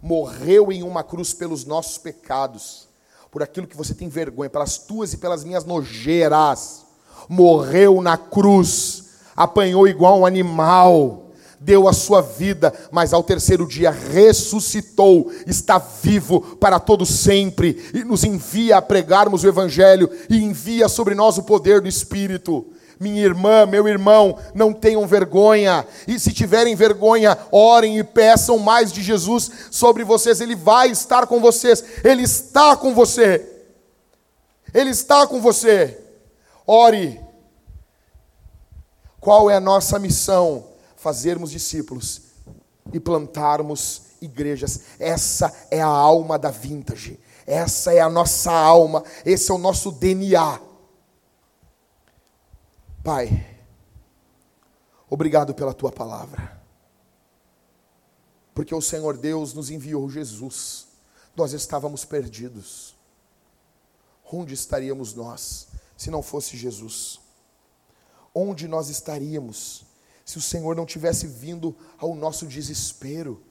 [0.00, 2.88] morreu em uma cruz pelos nossos pecados,
[3.30, 6.84] por aquilo que você tem vergonha, pelas tuas e pelas minhas nojeiras.
[7.28, 9.04] Morreu na cruz,
[9.36, 11.28] apanhou igual um animal
[11.60, 18.04] deu a sua vida, mas ao terceiro dia ressuscitou, está vivo para todo sempre e
[18.04, 22.64] nos envia a pregarmos o evangelho e envia sobre nós o poder do espírito.
[23.00, 25.86] Minha irmã, meu irmão, não tenham vergonha.
[26.06, 30.40] E se tiverem vergonha, orem e peçam mais de Jesus sobre vocês.
[30.40, 31.84] Ele vai estar com vocês.
[32.02, 33.46] Ele está com você.
[34.72, 35.98] Ele está com você.
[36.66, 37.20] Ore.
[39.20, 40.68] Qual é a nossa missão?
[40.98, 42.22] fazermos discípulos
[42.92, 44.80] e plantarmos igrejas.
[44.98, 47.18] Essa é a alma da vintage.
[47.46, 50.60] Essa é a nossa alma, esse é o nosso DNA.
[53.08, 53.56] Pai,
[55.08, 56.60] obrigado pela tua palavra.
[58.54, 60.88] Porque o Senhor Deus nos enviou Jesus.
[61.34, 62.94] Nós estávamos perdidos.
[64.30, 67.18] Onde estaríamos nós se não fosse Jesus?
[68.34, 69.86] Onde nós estaríamos
[70.22, 73.42] se o Senhor não tivesse vindo ao nosso desespero.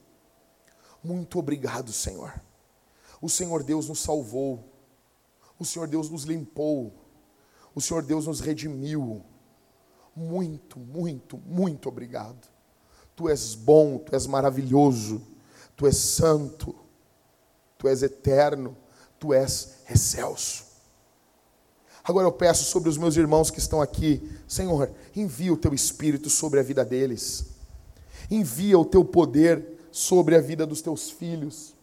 [1.04, 2.40] Muito obrigado, Senhor.
[3.20, 4.72] O Senhor Deus nos salvou.
[5.58, 6.94] O Senhor Deus nos limpou.
[7.74, 9.26] O Senhor Deus nos redimiu.
[10.18, 12.48] Muito, muito, muito obrigado.
[13.16, 15.22] Tu és bom, tu és maravilhoso,
[15.76, 16.74] tu és santo,
[17.78, 18.76] tu és eterno,
[19.20, 20.66] tu és excelso.
[22.04, 26.32] Agora eu peço sobre os meus irmãos que estão aqui, Senhor, envia o teu espírito
[26.32, 27.46] sobre a vida deles.
[28.32, 31.76] Envia o teu poder sobre a vida dos teus filhos.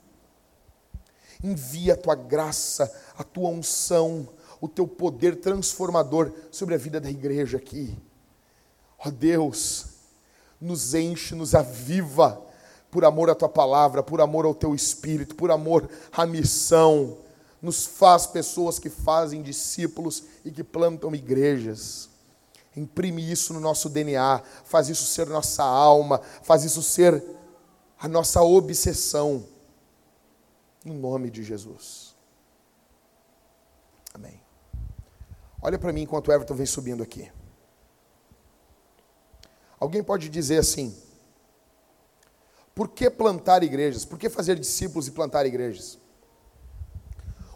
[1.40, 4.28] Envia a tua graça, a tua unção,
[4.60, 7.96] o teu poder transformador sobre a vida da igreja aqui.
[9.04, 9.86] Ó Deus,
[10.60, 12.40] nos enche, nos aviva
[12.90, 17.18] por amor à tua palavra, por amor ao teu espírito, por amor à missão
[17.64, 22.10] nos faz pessoas que fazem discípulos e que plantam igrejas.
[22.76, 27.24] Imprime isso no nosso DNA, faz isso ser nossa alma, faz isso ser
[27.98, 29.46] a nossa obsessão.
[30.84, 32.14] Em nome de Jesus.
[34.12, 34.38] Amém.
[35.62, 37.32] Olha para mim enquanto o Everton vem subindo aqui.
[39.84, 40.96] Alguém pode dizer assim:
[42.74, 44.04] por que plantar igrejas?
[44.04, 45.98] Por que fazer discípulos e plantar igrejas?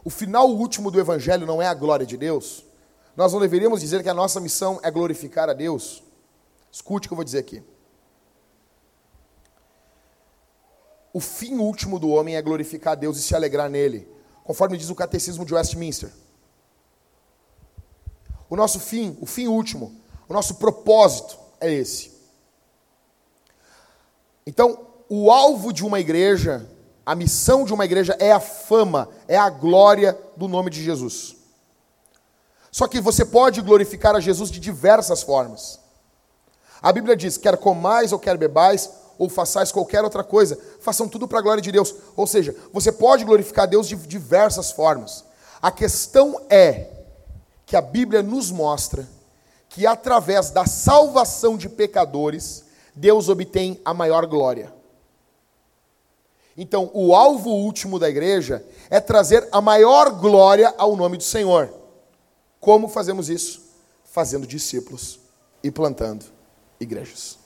[0.05, 2.65] o final último do Evangelho não é a glória de Deus,
[3.15, 6.03] nós não deveríamos dizer que a nossa missão é glorificar a Deus?
[6.71, 7.63] Escute o que eu vou dizer aqui.
[11.13, 14.09] O fim último do homem é glorificar a Deus e se alegrar nele,
[14.45, 16.11] conforme diz o Catecismo de Westminster.
[18.49, 19.95] O nosso fim, o fim último,
[20.29, 22.18] o nosso propósito, é esse.
[24.49, 24.79] Então,
[25.11, 26.67] o alvo de uma igreja,
[27.05, 31.37] a missão de uma igreja é a fama, é a glória do nome de Jesus.
[32.73, 35.79] Só que você pode glorificar a Jesus de diversas formas.
[36.81, 38.89] A Bíblia diz: quer comais ou quer bebais,
[39.19, 41.95] ou façais qualquer outra coisa, façam tudo para a glória de Deus.
[42.17, 45.27] Ou seja, você pode glorificar Deus de diversas formas.
[45.61, 46.89] A questão é
[47.67, 49.07] que a Bíblia nos mostra
[49.69, 52.65] que através da salvação de pecadores,
[52.99, 54.75] Deus obtém a maior glória.
[56.57, 61.73] Então, o alvo último da igreja é trazer a maior glória ao nome do Senhor.
[62.59, 63.63] Como fazemos isso?
[64.05, 65.21] Fazendo discípulos
[65.63, 66.25] e plantando
[66.81, 67.39] igrejas.